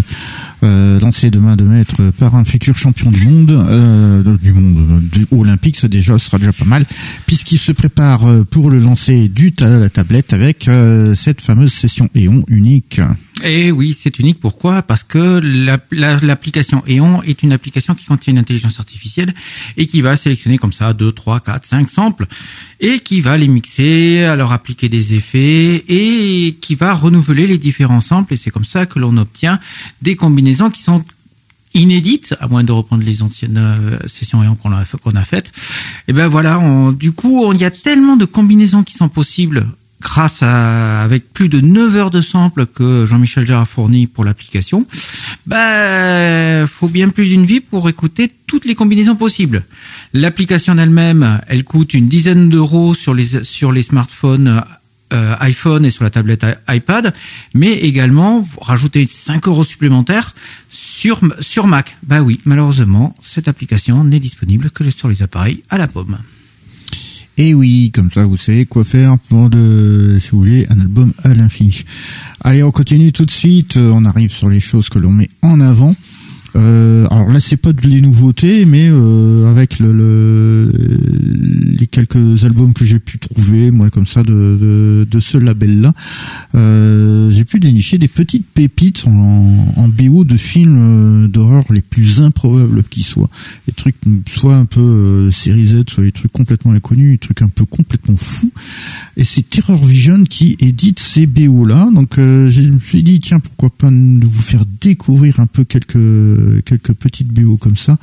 [0.65, 5.25] euh, lancée demain de maître par un futur champion du monde, euh, du monde, du
[5.31, 6.85] olympique, ça déjà sera déjà pas mal,
[7.27, 11.73] puisqu'il se prépare euh, pour le lancer du ta la tablette avec euh, cette fameuse
[11.73, 13.01] session Eon unique.
[13.45, 14.41] Et oui, c'est unique.
[14.41, 14.83] Pourquoi?
[14.83, 19.33] Parce que la- la- l'application E.ON est une application qui contient une intelligence artificielle
[19.77, 22.27] et qui va sélectionner comme ça 2, 3, 4, 5 samples
[22.81, 28.01] et qui va les mixer, leur appliquer des effets et qui va renouveler les différents
[28.01, 28.35] samples.
[28.35, 29.61] Et c'est comme ça que l'on obtient
[30.03, 31.05] des combinaisons qui sont
[31.75, 34.73] inédites, à moins de reprendre les anciennes euh, sessions E.ON qu'on
[35.15, 35.53] a, faites.
[36.09, 36.59] Et ben voilà,
[36.99, 39.67] du coup, il y a tellement de combinaisons qui sont possibles
[40.01, 44.25] grâce à avec plus de 9 heures de samples que Jean-Michel Jarre a fourni pour
[44.25, 44.87] l'application,
[45.47, 49.65] bah faut bien plus d'une vie pour écouter toutes les combinaisons possibles.
[50.13, 54.63] L'application elle-même, elle coûte une dizaine d'euros sur les sur les smartphones
[55.13, 57.15] euh, iPhone et sur la tablette iPad,
[57.55, 60.35] mais également vous rajoutez 5 euros supplémentaires
[60.69, 61.97] sur sur Mac.
[62.03, 66.19] Bah oui, malheureusement, cette application n'est disponible que sur les appareils à la pomme.
[67.41, 71.13] Et oui, comme ça, vous savez quoi faire pour, de, si vous voulez, un album
[71.23, 71.85] à l'infini.
[72.41, 73.77] Allez, on continue tout de suite.
[73.77, 75.95] On arrive sur les choses que l'on met en avant.
[76.57, 80.73] Euh, alors là, c'est pas de les nouveautés, mais euh, avec le, le-
[81.79, 85.93] les quelques albums que j'ai pu trouver, moi, comme ça, de, de, de ce label-là,
[86.55, 91.83] euh, j'ai pu dénicher des petites pépites en, en BO de films euh, d'horreur les
[91.83, 93.31] plus improbables qui soient.
[93.67, 93.97] Des trucs
[94.29, 97.65] soit un peu euh, série Z, soit des trucs complètement inconnus, des trucs un peu
[97.67, 98.51] complètement fous.
[99.17, 101.89] Et c'est Terror Vision qui édite ces BO là.
[101.95, 105.97] Donc euh, je me suis dit tiens pourquoi pas vous faire découvrir un peu quelques
[106.65, 107.99] quelques petites BO comme ça.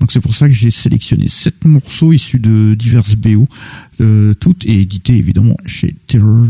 [0.00, 3.48] Donc c'est pour ça que j'ai sélectionné sept morceaux issus de diverses BO,
[4.00, 6.46] euh, toutes et éditées évidemment chez Terror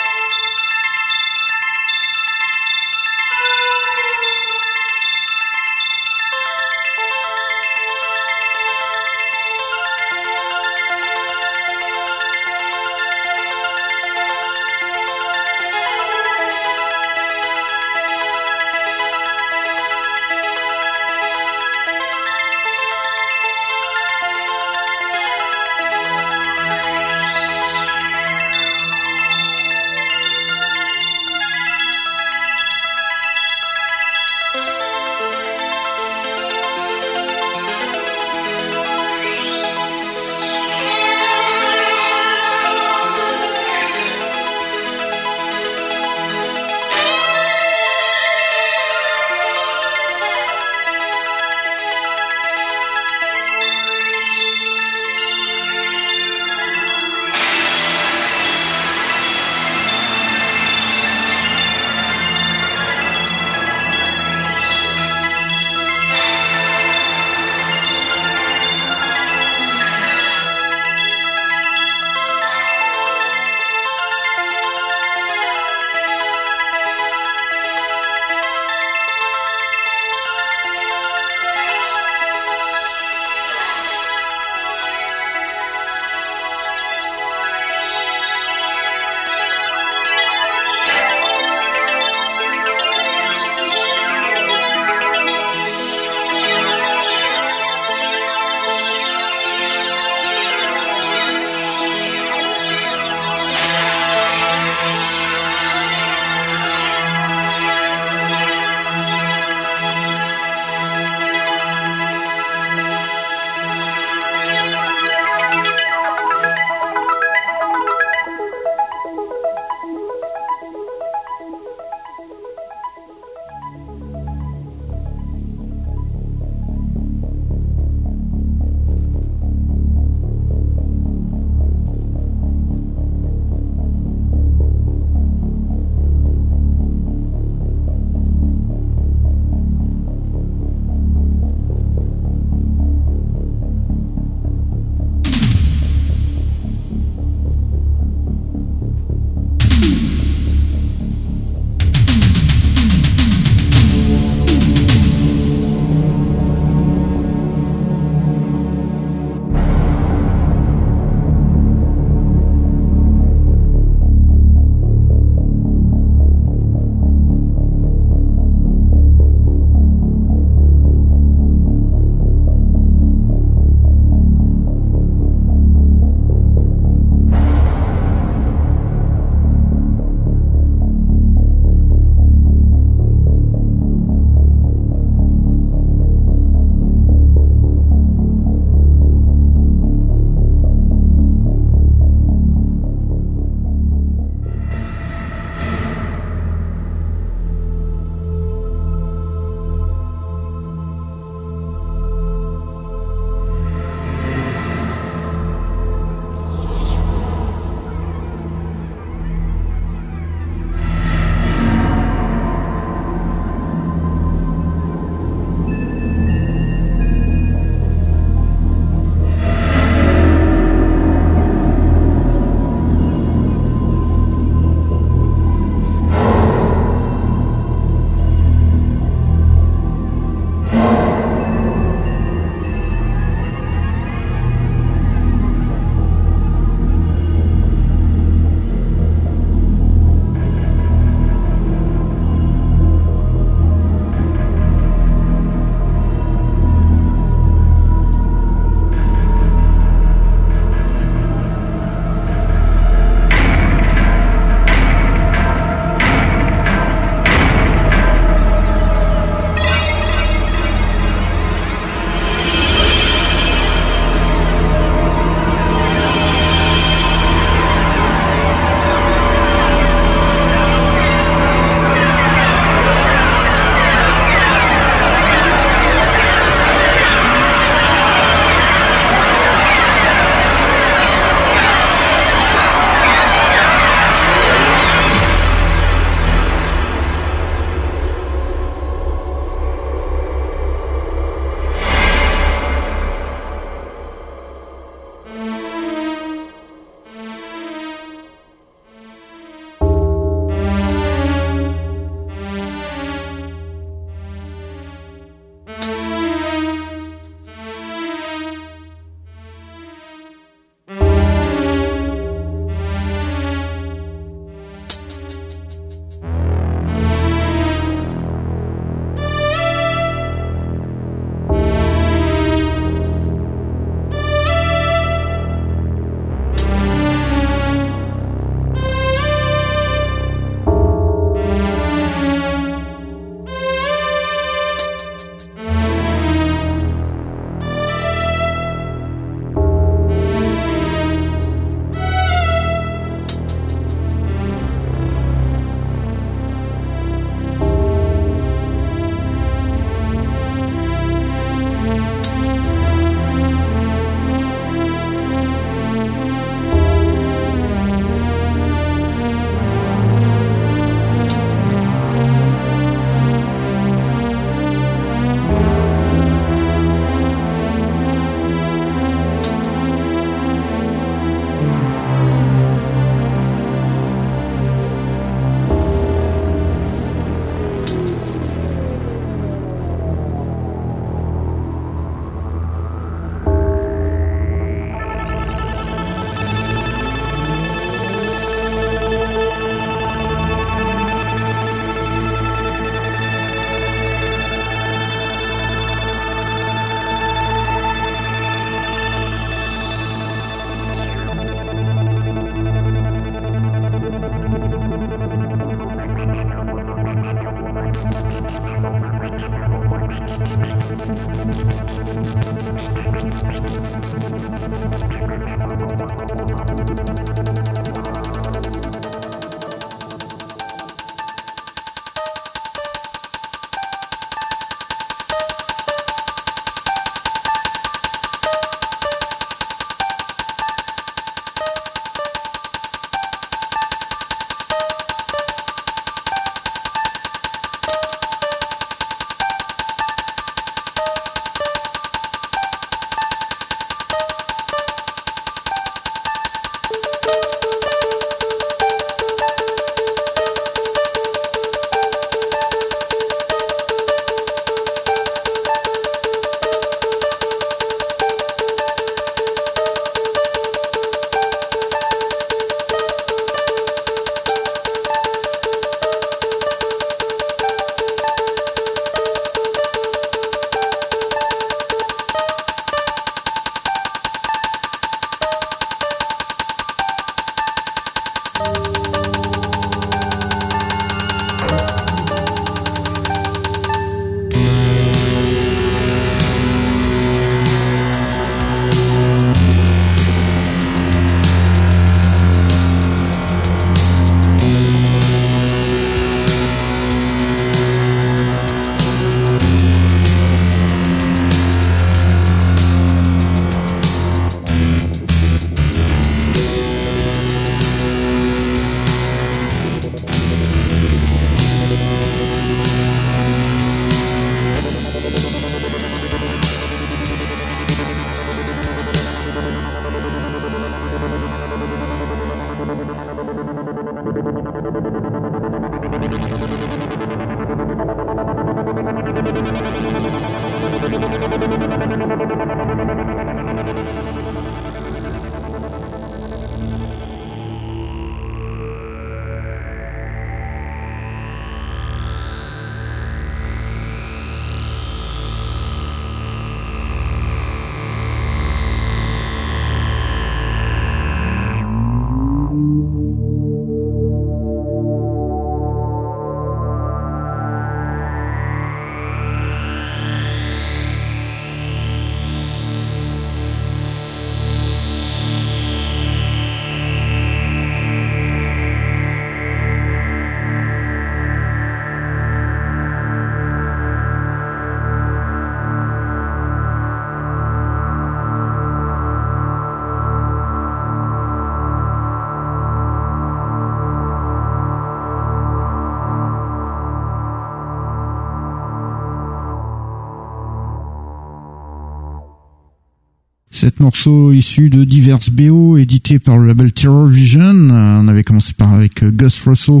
[593.86, 597.60] Sept morceaux issus de divers BO édités par le label Terror Vision.
[597.60, 600.00] Euh, on avait commencé par avec euh, Gus Russell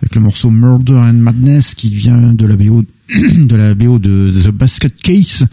[0.00, 4.32] avec le morceau Murder and Madness qui vient de la BO de la BO de,
[4.44, 5.44] The Basket Case.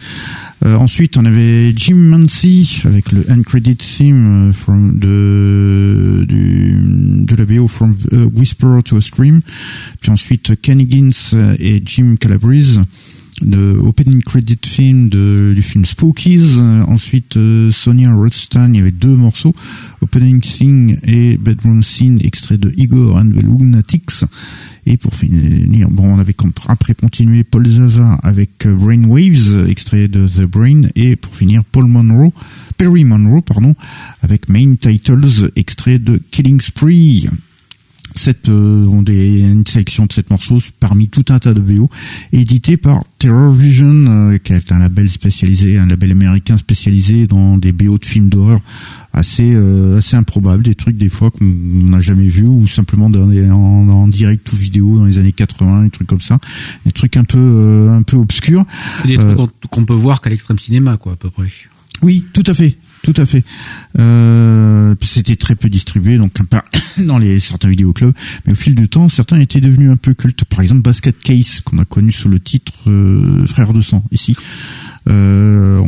[0.64, 7.44] Euh, ensuite, on avait Jim Mancy avec le end credit theme from de de la
[7.44, 7.96] BO From
[8.36, 9.40] Whisper to a Scream.
[10.00, 12.82] Puis ensuite Kenny Gins et Jim Calabrese
[13.42, 16.60] de opening credit film de, du film Spookies.
[16.86, 19.54] ensuite, euh, Sonia Rodstan, il y avait deux morceaux,
[20.00, 24.24] opening scene et bedroom scene, extrait de Igor and the Lunatics.
[24.86, 26.36] Et pour finir, bon, on avait
[26.68, 31.86] après continué Paul Zaza avec euh, Brainwaves, extrait de The Brain, et pour finir Paul
[31.86, 32.32] Monroe,
[32.76, 33.74] Perry Monroe, pardon,
[34.22, 37.28] avec Main Titles, extrait de Killing Spree
[38.14, 41.90] cette euh, des, une sélection de sept morceaux parmi tout un tas de VO
[42.32, 47.58] édité par Terror Vision euh, qui est un label spécialisé un label américain spécialisé dans
[47.58, 48.60] des BO de films d'horreur
[49.12, 53.28] assez euh, assez improbables des trucs des fois qu'on n'a jamais vu ou simplement dans
[53.28, 56.38] en, en, direct ou vidéo dans les années 80 des trucs comme ça
[56.86, 58.64] des trucs un peu un peu obscurs.
[59.04, 61.48] Des trucs qu'on peut voir qu'à l'extrême cinéma quoi à peu près.
[62.02, 63.44] Oui tout à fait tout à fait.
[63.98, 66.32] Euh, c'était très peu distribué, donc
[66.98, 68.14] dans les certains vidéoclubs,
[68.46, 70.44] mais au fil du temps, certains étaient devenus un peu cultes.
[70.46, 74.34] Par exemple, Basket Case, qu'on a connu sous le titre euh, Frère de sang ici.
[75.06, 75.82] Euh,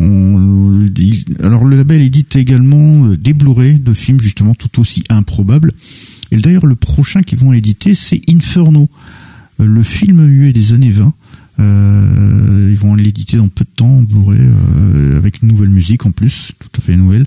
[1.42, 5.72] alors le label édite également des Blu-ray de films justement tout aussi improbables.
[6.32, 8.90] Et d'ailleurs, le prochain qu'ils vont éditer, c'est Inferno,
[9.58, 11.14] le film muet des années 20
[11.58, 16.04] euh, ils vont l'éditer dans peu de temps en Blu-ray euh, avec une nouvelle musique
[16.06, 17.26] en plus, tout à fait nouvelle.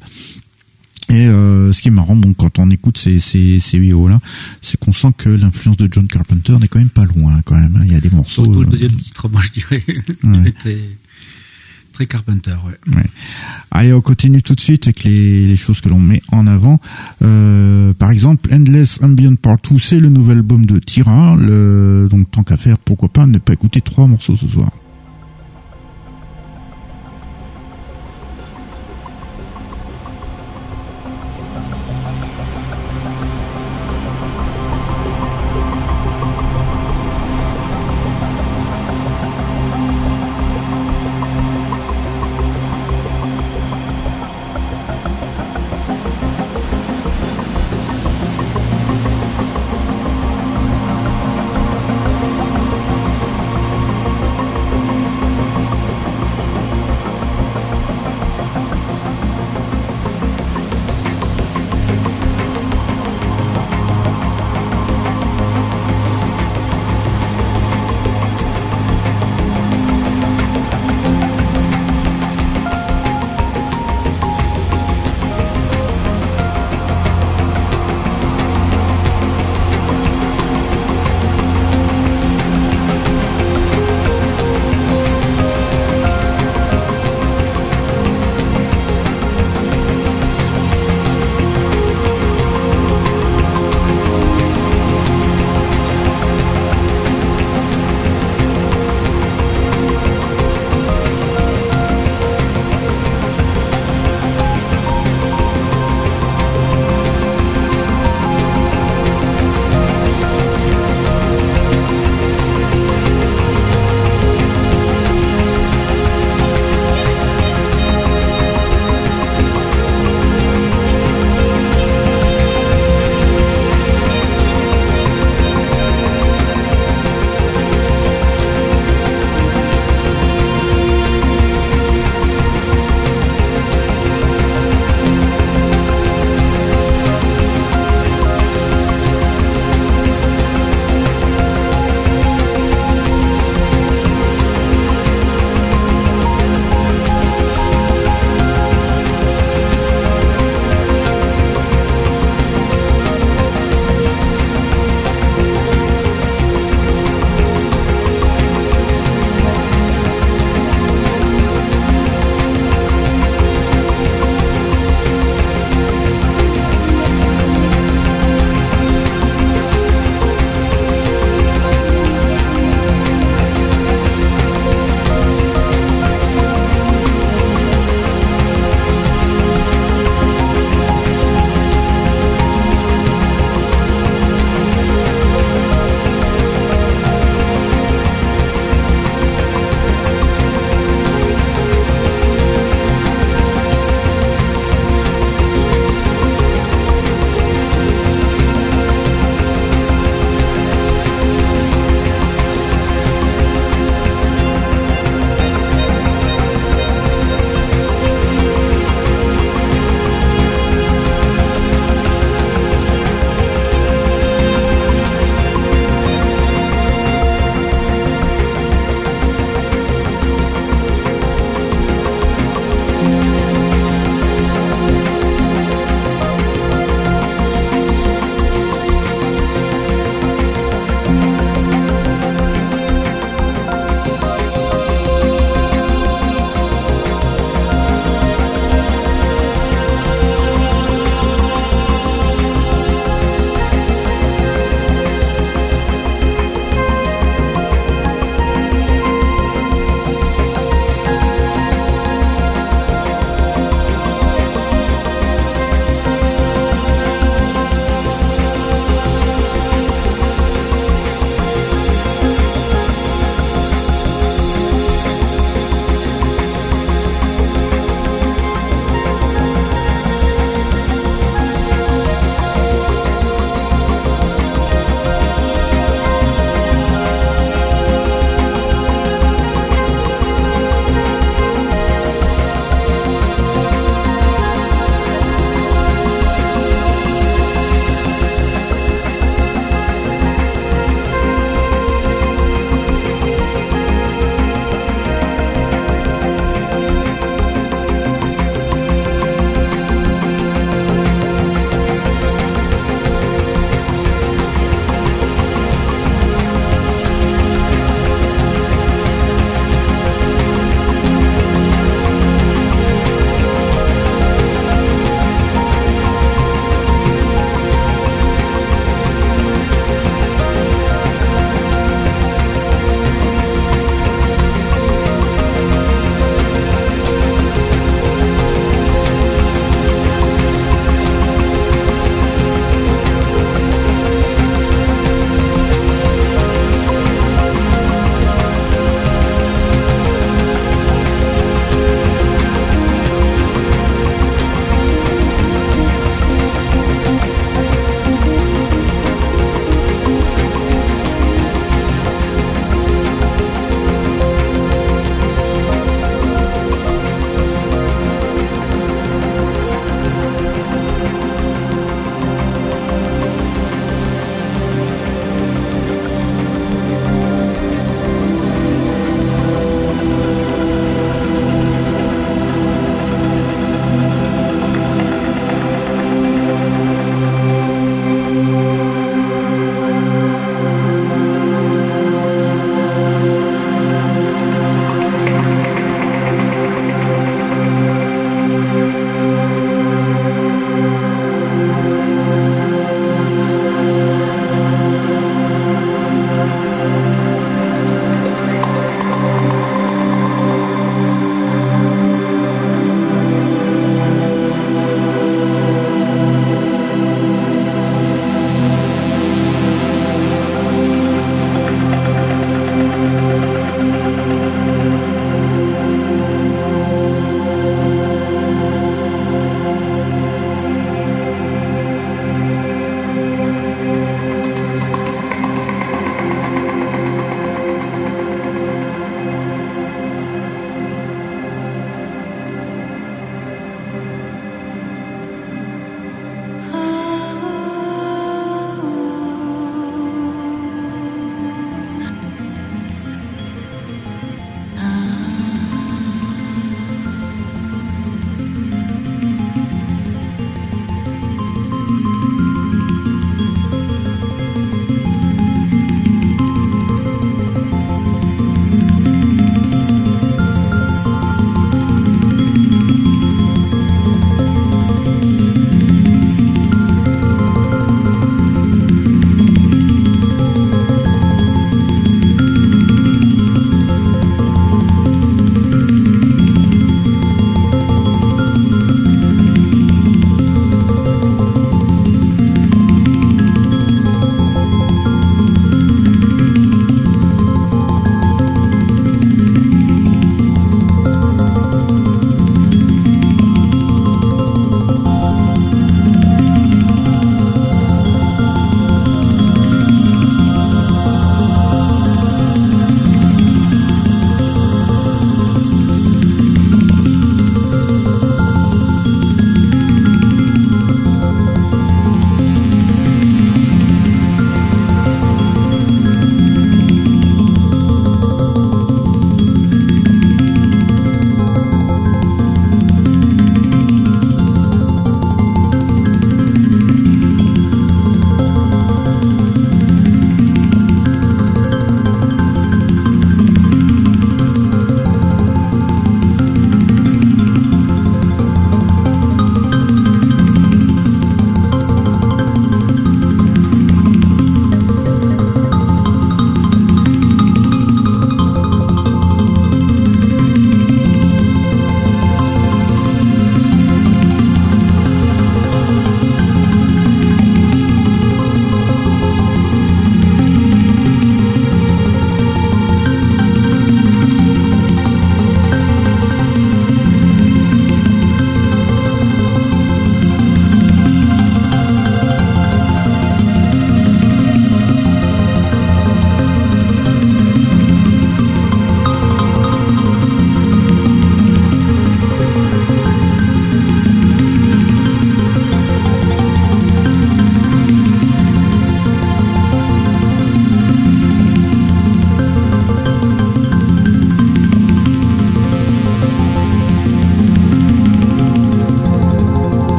[1.08, 4.20] Et euh, ce qui est marrant, bon, quand on écoute ces ces ces là,
[4.62, 7.76] c'est qu'on sent que l'influence de John Carpenter n'est quand même pas loin, quand même.
[7.78, 7.84] hein.
[7.86, 8.44] Il y a des morceaux.
[8.44, 9.84] Surtout le euh, deuxième titre, moi je dirais.
[10.24, 10.40] Ouais.
[10.42, 10.78] Il était
[11.94, 12.96] très Carpenter, ouais.
[12.96, 13.06] Ouais.
[13.72, 16.80] Allez, on continue tout de suite avec les, les choses que l'on met en avant.
[17.24, 21.36] Euh, par exemple, Endless Ambient Part 2, c'est le nouvel album de Tira.
[21.40, 24.70] Le, donc, tant qu'à faire, pourquoi pas ne pas écouter trois morceaux ce soir.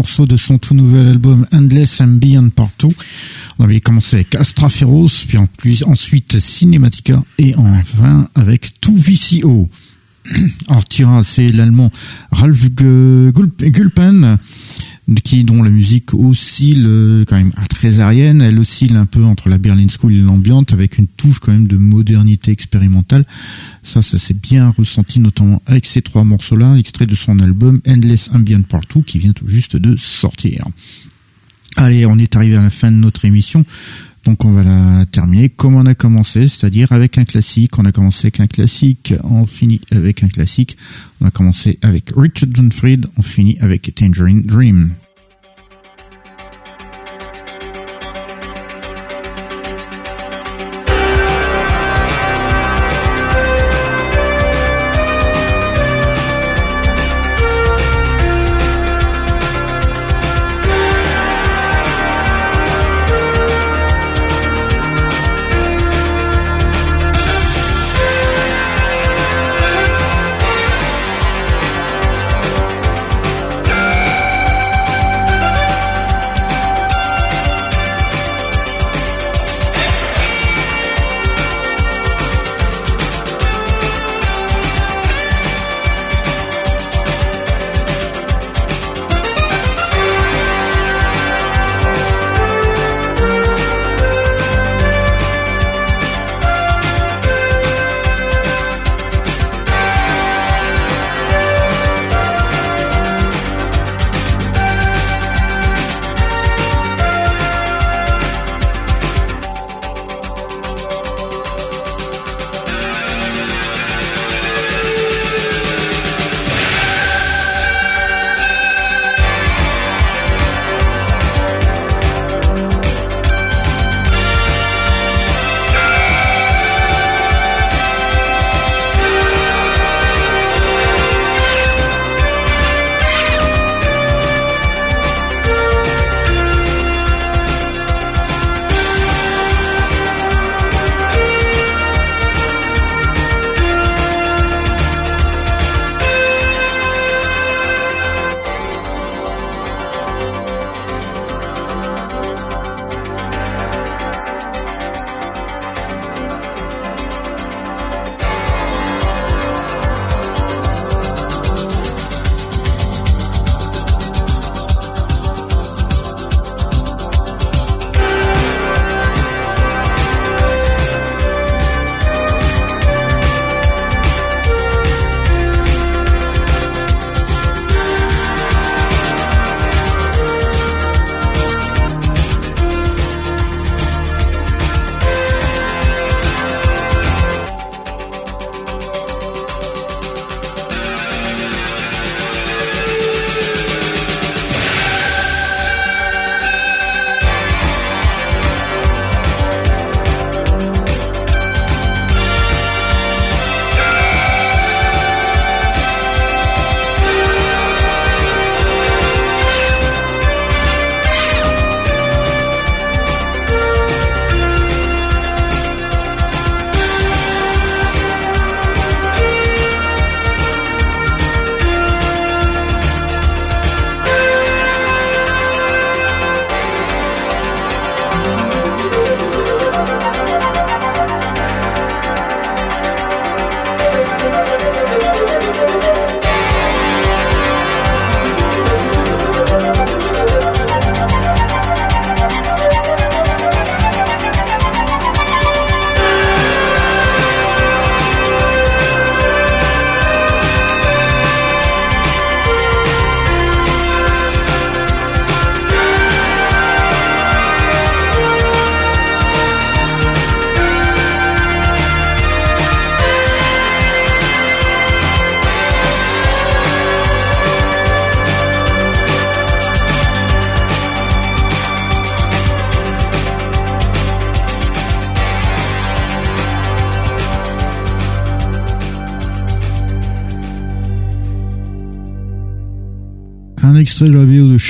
[0.00, 2.92] De son tout nouvel album Endless Ambient Partout.
[3.58, 5.26] On avait commencé avec Astra Feroz,
[5.58, 9.68] puis ensuite Cinematica et enfin avec Tout VCO.
[10.68, 11.90] Alors Tira, c'est l'allemand
[12.30, 14.38] Ralph Gulpen
[15.18, 19.58] qui dont la musique oscille quand même très aérienne, elle oscille un peu entre la
[19.58, 23.24] Berlin School et l'ambiante avec une touche quand même de modernité expérimentale.
[23.82, 28.30] Ça, ça s'est bien ressenti notamment avec ces trois morceaux-là, extraits de son album Endless
[28.32, 30.64] Ambient Partout qui vient tout juste de sortir.
[31.76, 33.64] Allez, on est arrivé à la fin de notre émission.
[34.24, 37.78] Donc on va la terminer comme on a commencé, c'est-à-dire avec un classique.
[37.78, 40.76] On a commencé avec un classique, on finit avec un classique.
[41.20, 44.90] On a commencé avec Richard Dunfried, on finit avec Tangerine Dream.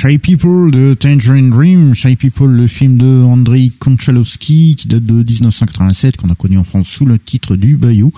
[0.01, 1.93] Shy People de Tangerine Dream.
[1.93, 6.63] Shy People, le film de Andrei Konchalovsky qui date de 1987, qu'on a connu en
[6.63, 8.11] France sous le titre du Bayou.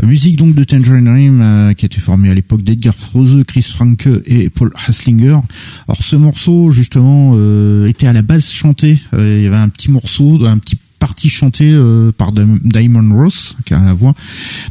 [0.00, 3.42] Euh, musique donc de Tangerine Dream euh, qui a été formée à l'époque d'Edgar Froese,
[3.44, 5.40] Chris Franke et Paul Haslinger.
[5.88, 8.96] Alors ce morceau justement euh, était à la base chanté.
[9.14, 13.74] il y avait un petit morceau, un petit partie chantée euh, par Diamond Ross, qui
[13.74, 14.14] a la voix.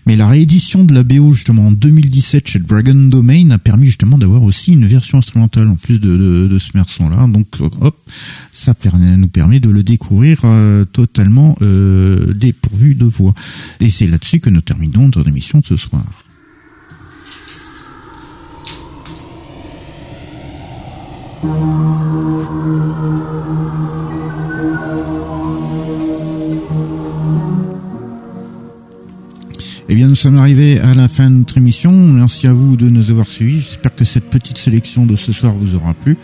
[0.06, 4.18] Mais la réédition de la BO justement en 2017 chez Dragon Domain a permis justement
[4.18, 7.28] d'avoir aussi une version instrumentale en plus de, ce morceau-là.
[7.28, 7.48] Donc
[7.82, 7.98] hop,
[8.54, 8.74] ça
[9.18, 13.34] nous permet de le découvrir euh, totalement euh, dépourvu de voix.
[13.80, 16.04] Et c'est là-dessus que nous terminons notre émission de ce soir.
[29.88, 31.92] Eh bien, nous sommes arrivés à la fin de notre émission.
[31.92, 33.62] Merci à vous de nous avoir suivis.
[33.62, 36.18] J'espère que cette petite sélection de ce soir vous aura plu.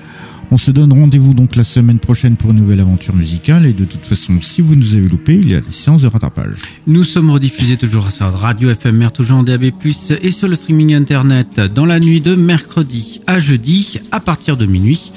[0.50, 3.68] On se donne rendez-vous donc la semaine prochaine pour une nouvelle aventure musicale.
[3.68, 6.08] Et de toute façon, si vous nous avez loupé, il y a des séances de
[6.08, 6.58] rattrapage.
[6.88, 9.66] Nous sommes rediffusés toujours sur Radio FMR, toujours en DAB+,
[10.22, 14.66] et sur le streaming internet dans la nuit de mercredi à jeudi à partir de
[14.66, 15.12] minuit.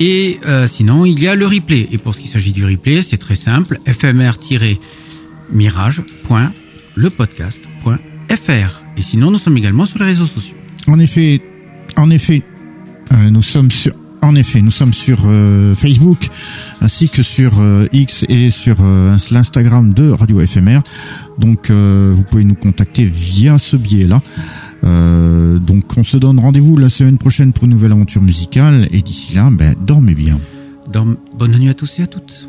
[0.00, 1.86] Et euh, sinon, il y a le replay.
[1.92, 3.78] Et pour ce qui s'agit du replay, c'est très simple.
[3.86, 6.67] fmr-mirage.lepodcast
[8.36, 8.82] fr.
[8.96, 10.56] Et sinon, nous sommes également sur les réseaux sociaux.
[10.88, 11.40] En effet,
[11.96, 12.42] en effet,
[13.12, 16.28] euh, nous sommes sur en effet, nous sommes sur euh, Facebook
[16.80, 18.78] ainsi que sur euh, X et sur
[19.30, 20.80] l'Instagram de Radio FMR.
[21.38, 24.22] Donc vous pouvez nous contacter via ce biais-là.
[24.82, 29.34] donc on se donne rendez-vous la semaine prochaine pour une nouvelle aventure musicale et d'ici
[29.34, 30.40] là, ben, dormez bien.
[30.92, 32.48] Bonne nuit à tous et à toutes.